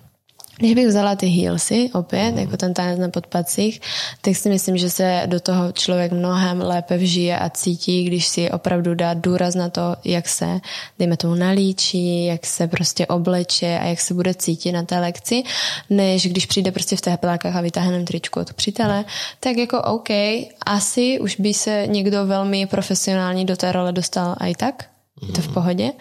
[0.57, 2.37] když bych vzala ty heelsy opět, mm.
[2.37, 3.81] jako ten tanec na podpacích,
[4.21, 8.51] tak si myslím, že se do toho člověk mnohem lépe vžije a cítí, když si
[8.51, 10.59] opravdu dá důraz na to, jak se,
[10.99, 15.43] dejme tomu, nalíčí, jak se prostě obleče a jak se bude cítit na té lekci,
[15.89, 19.05] než když přijde prostě v těch pelákách a vytáhne tričku od přítele,
[19.39, 20.09] tak jako OK,
[20.65, 24.89] asi už by se někdo velmi profesionální do té role dostal i tak,
[25.21, 25.33] mm.
[25.33, 25.91] to v pohodě,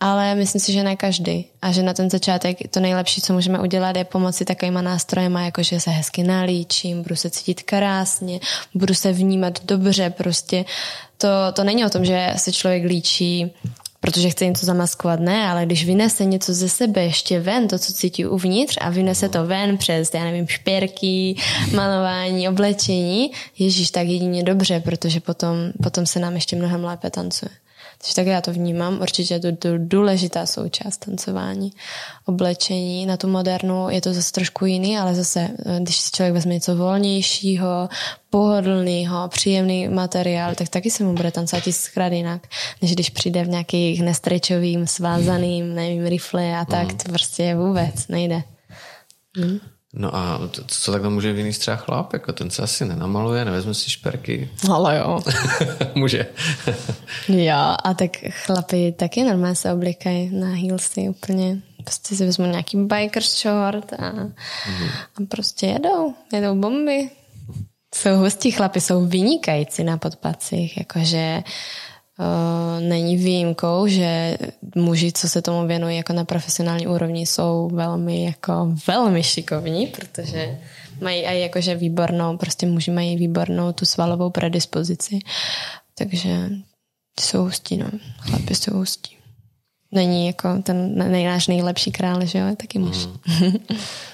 [0.00, 1.46] ale myslím si, že ne každý.
[1.62, 5.62] A že na ten začátek to nejlepší, co můžeme udělat, je pomoci takovýma nástrojema, jako
[5.62, 8.40] že se hezky nalíčím, budu se cítit krásně,
[8.74, 10.64] budu se vnímat dobře, prostě
[11.18, 13.50] to, to není o tom, že se člověk líčí
[14.00, 17.92] protože chce něco zamaskovat, ne, ale když vynese něco ze sebe ještě ven, to, co
[17.92, 21.36] cítí uvnitř a vynese to ven přes, já nevím, špěrky,
[21.74, 27.50] malování, oblečení, ježíš, tak jedině dobře, protože potom, potom se nám ještě mnohem lépe tancuje.
[27.98, 29.00] Takže tak já to vnímám.
[29.00, 31.72] Určitě je to důležitá součást tancování.
[32.24, 36.34] Oblečení na tu modernu je to zase trošku jiný, ale zase, eh, když si člověk
[36.34, 37.88] vezme něco volnějšího,
[38.30, 42.46] pohodlného, příjemný materiál, tak taky se mu bude tancovat tisíckrát jinak,
[42.82, 46.98] než když přijde v nějakých nestrečovým, svázaným, nevím, rifle a tak, mm.
[46.98, 48.42] to prostě vůbec nejde.
[49.36, 49.58] Mm.
[49.98, 52.12] No a co takhle může jiný třeba chlap?
[52.12, 54.50] Jako ten se asi nenamaluje, nevezme si šperky.
[54.70, 55.20] Ale jo.
[55.94, 56.26] může.
[57.28, 61.58] jo, a tak chlapi taky normálně se oblíkají na heelsy úplně.
[61.84, 64.88] Prostě si vezmu nějaký biker short a, mm.
[64.88, 66.14] a prostě jedou.
[66.32, 67.10] Jedou bomby.
[67.94, 71.52] Jsou hustí chlapi, jsou vynikající na podpacích, jakože Uh,
[72.80, 74.38] není výjimkou, že
[74.74, 80.58] muži, co se tomu věnují jako na profesionální úrovni, jsou velmi jako velmi šikovní, protože
[81.00, 85.18] mají i jakože výbornou, prostě muži mají výbornou tu svalovou predispozici.
[85.98, 86.48] Takže
[87.20, 87.90] jsou hustí, no.
[88.20, 89.17] Chlapi jsou hustí
[89.92, 93.06] není jako ten náš nejlepší král, že jo, taky muž.
[93.06, 93.52] Mm.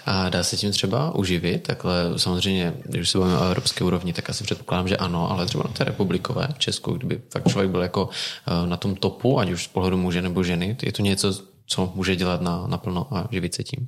[0.07, 1.63] A dá se tím třeba uživit?
[1.63, 5.65] Takhle samozřejmě, když se bavíme o evropské úrovni, tak asi předpokládám, že ano, ale třeba
[5.65, 8.09] na té republikové v Česku, kdyby fakt člověk byl jako
[8.47, 11.35] eh, na tom topu, ať už z pohledu muže nebo ženy, je to něco,
[11.67, 13.87] co může dělat na, naplno a živit se tím?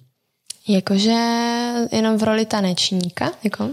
[0.69, 1.19] Jakože
[1.93, 3.69] jenom v roli tanečníka, jako?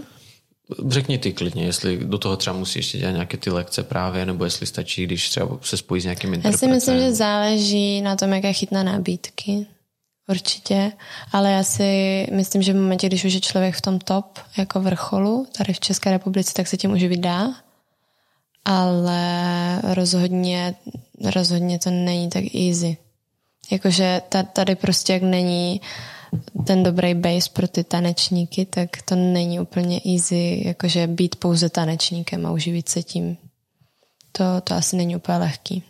[0.88, 4.44] Řekni ty klidně, jestli do toho třeba musí ještě dělat nějaké ty lekce právě, nebo
[4.44, 6.68] jestli stačí, když třeba se spojí s nějakým interpretem.
[6.68, 9.66] Já si myslím, že záleží na tom, jaké chytná nabídky.
[10.28, 10.92] Určitě,
[11.32, 14.80] ale já si myslím, že v momentě, když už je člověk v tom top jako
[14.80, 17.54] vrcholu, tady v České republice, tak se tím už vydá,
[18.64, 20.74] ale rozhodně,
[21.34, 22.96] rozhodně to není tak easy.
[23.70, 25.80] Jakože tady prostě jak není
[26.66, 32.46] ten dobrý base pro ty tanečníky, tak to není úplně easy, jakože být pouze tanečníkem
[32.46, 33.36] a uživit se tím.
[34.32, 35.82] To, to asi není úplně lehký.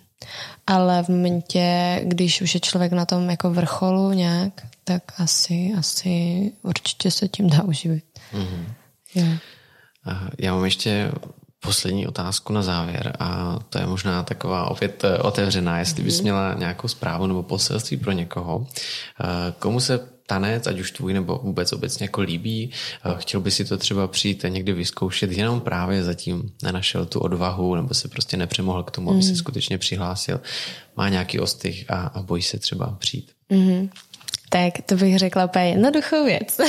[0.66, 4.52] Ale v momentě, když už je člověk na tom jako vrcholu nějak,
[4.84, 8.04] tak asi, asi určitě se tím dá uživit.
[8.32, 8.64] Mm-hmm.
[9.14, 9.38] Yeah.
[10.38, 11.10] Já mám ještě
[11.64, 16.22] poslední otázku na závěr a to je možná taková opět eh, otevřená, jestli bys mhm.
[16.22, 18.66] měla nějakou zprávu nebo poselství pro někoho.
[19.20, 22.70] Eh, komu se tanec, ať už tvůj nebo vůbec obecně jako líbí,
[23.04, 27.20] eh, chtěl by si to třeba přijít a někdy vyzkoušet, jenom právě zatím nenašel tu
[27.20, 29.22] odvahu nebo se prostě nepřemohl k tomu, aby mm.
[29.22, 30.40] se skutečně přihlásil,
[30.96, 33.32] má nějaký ostych a, a bojí se třeba přijít.
[33.50, 33.90] Mm.
[34.48, 36.60] Tak to bych řekla úplně jednoduchou věc.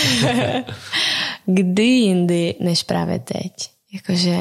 [1.46, 3.54] Kdy jindy, než právě teď.
[3.94, 4.38] Jakože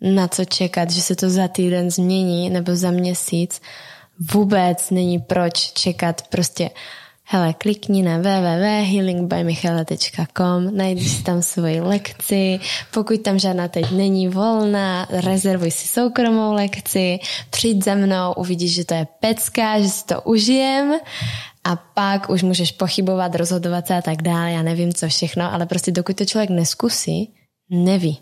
[0.00, 3.60] na co čekat, že se to za týden změní nebo za měsíc.
[4.32, 6.70] Vůbec není proč čekat prostě
[7.26, 12.60] hele, klikni na www.healingbymichala.com, najdi si tam svoji lekci,
[12.94, 17.18] pokud tam žádná teď není volná, rezervuj si soukromou lekci,
[17.50, 20.94] přijď za mnou, uvidíš, že to je pecka, že si to užijem
[21.64, 25.66] a pak už můžeš pochybovat, rozhodovat se a tak dále, já nevím co všechno, ale
[25.66, 27.34] prostě dokud to člověk neskusí,
[27.70, 28.18] neví.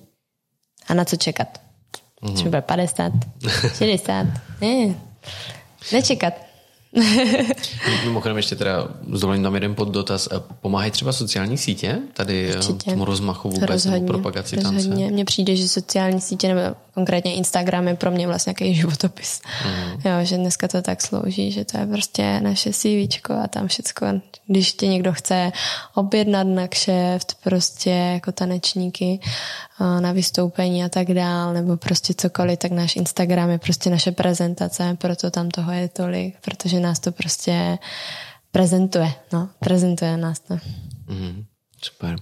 [0.88, 1.60] A na co čekat?
[2.22, 2.34] Mm-hmm.
[2.34, 3.12] Třeba 50,
[3.78, 4.26] 60,
[4.60, 4.94] ne,
[5.92, 6.53] nečekat.
[8.04, 10.28] Mimochodem ještě teda zdovolím tam jeden poddotaz.
[10.60, 12.90] Pomáhají třeba sociální sítě tady eh, Určitě.
[12.90, 14.88] tomu rozmachu vůbec rozhodně, propagaci rozhodně.
[14.88, 15.12] tance?
[15.12, 19.40] Mně přijde, že sociální sítě nebo konkrétně Instagram je pro mě vlastně nějaký životopis.
[19.66, 20.00] Mm.
[20.04, 24.06] Jo, že dneska to tak slouží, že to je prostě naše CV a tam všecko.
[24.46, 25.52] Když tě někdo chce
[25.94, 29.20] objednat na kšeft, prostě jako tanečníky
[30.00, 34.96] na vystoupení a tak dál, nebo prostě cokoliv, tak náš Instagram je prostě naše prezentace,
[35.00, 37.78] proto tam toho je tolik, protože nás to prostě
[38.50, 40.54] prezentuje, no, prezentuje nás to.
[41.08, 41.44] Mm.
[41.82, 42.16] Super.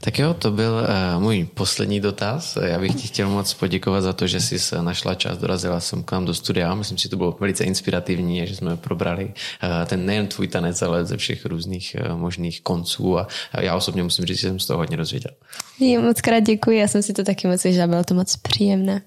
[0.00, 2.58] Tak jo, to byl uh, můj poslední dotaz.
[2.62, 6.12] Já bych ti chtěl moc poděkovat za to, že jsi našla čas, dorazila jsem k
[6.12, 6.74] nám do studia.
[6.74, 10.82] Myslím si, že to bylo velice inspirativní, že jsme probrali uh, ten nejen tvůj tanec,
[10.82, 13.26] ale ze všech různých uh, možných konců a
[13.60, 15.32] já osobně musím říct, že jsem z toho hodně dozvěděl.
[15.80, 19.02] Já moc krát děkuji, já jsem si to taky moc vyžila, bylo to moc příjemné.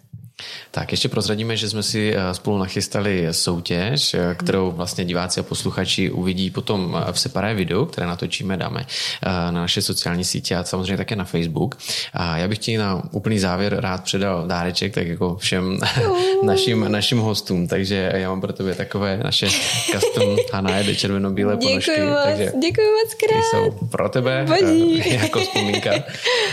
[0.71, 5.43] Tak ještě prozradíme, že jsme si eh, spolu nachystali soutěž, eh, kterou vlastně diváci a
[5.43, 8.85] posluchači uvidí potom eh, v separé videu, které natočíme, dáme
[9.25, 11.77] na naše sociální sítě a samozřejmě také na Facebook.
[12.13, 15.79] A já bych ti na úplný závěr rád předal dáreček, tak jako všem
[16.43, 17.67] našim, našim hostům.
[17.67, 19.47] Takže já mám pro tebe takové naše
[19.91, 21.91] custom Hanaje červeno-bílé ponožky.
[21.91, 23.43] Děkuji moc, takže děkuji moc krát.
[23.51, 25.03] Jsou pro tebe Bodí.
[25.21, 25.91] jako vzpomínka.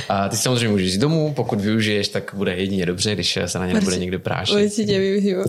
[0.09, 3.66] A ty samozřejmě můžeš jít domů, pokud využiješ, tak bude jedině dobře, když se na
[3.66, 4.55] ně nebude někde prášit.
[4.55, 5.45] Určitě využiju.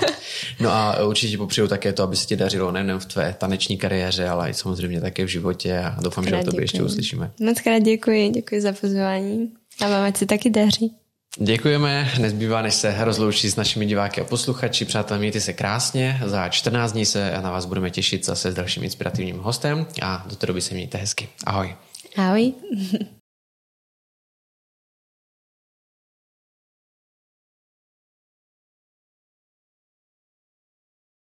[0.60, 4.28] no a určitě popřeju také to, aby se ti dařilo nejen v tvé taneční kariéře,
[4.28, 7.30] ale i samozřejmě také v životě a doufám, krát že o tobě ještě uslyšíme.
[7.40, 10.94] Moc krát děkuji, děkuji za pozvání a vám ať se taky daří.
[11.40, 14.84] Děkujeme, nezbývá než se rozloučit s našimi diváky a posluchači.
[14.84, 18.84] Přátelé, mějte se krásně, za 14 dní se na vás budeme těšit zase s dalším
[18.84, 21.28] inspirativním hostem a do té doby se mějte hezky.
[21.44, 21.74] Ahoj.
[22.16, 22.52] Ahoj.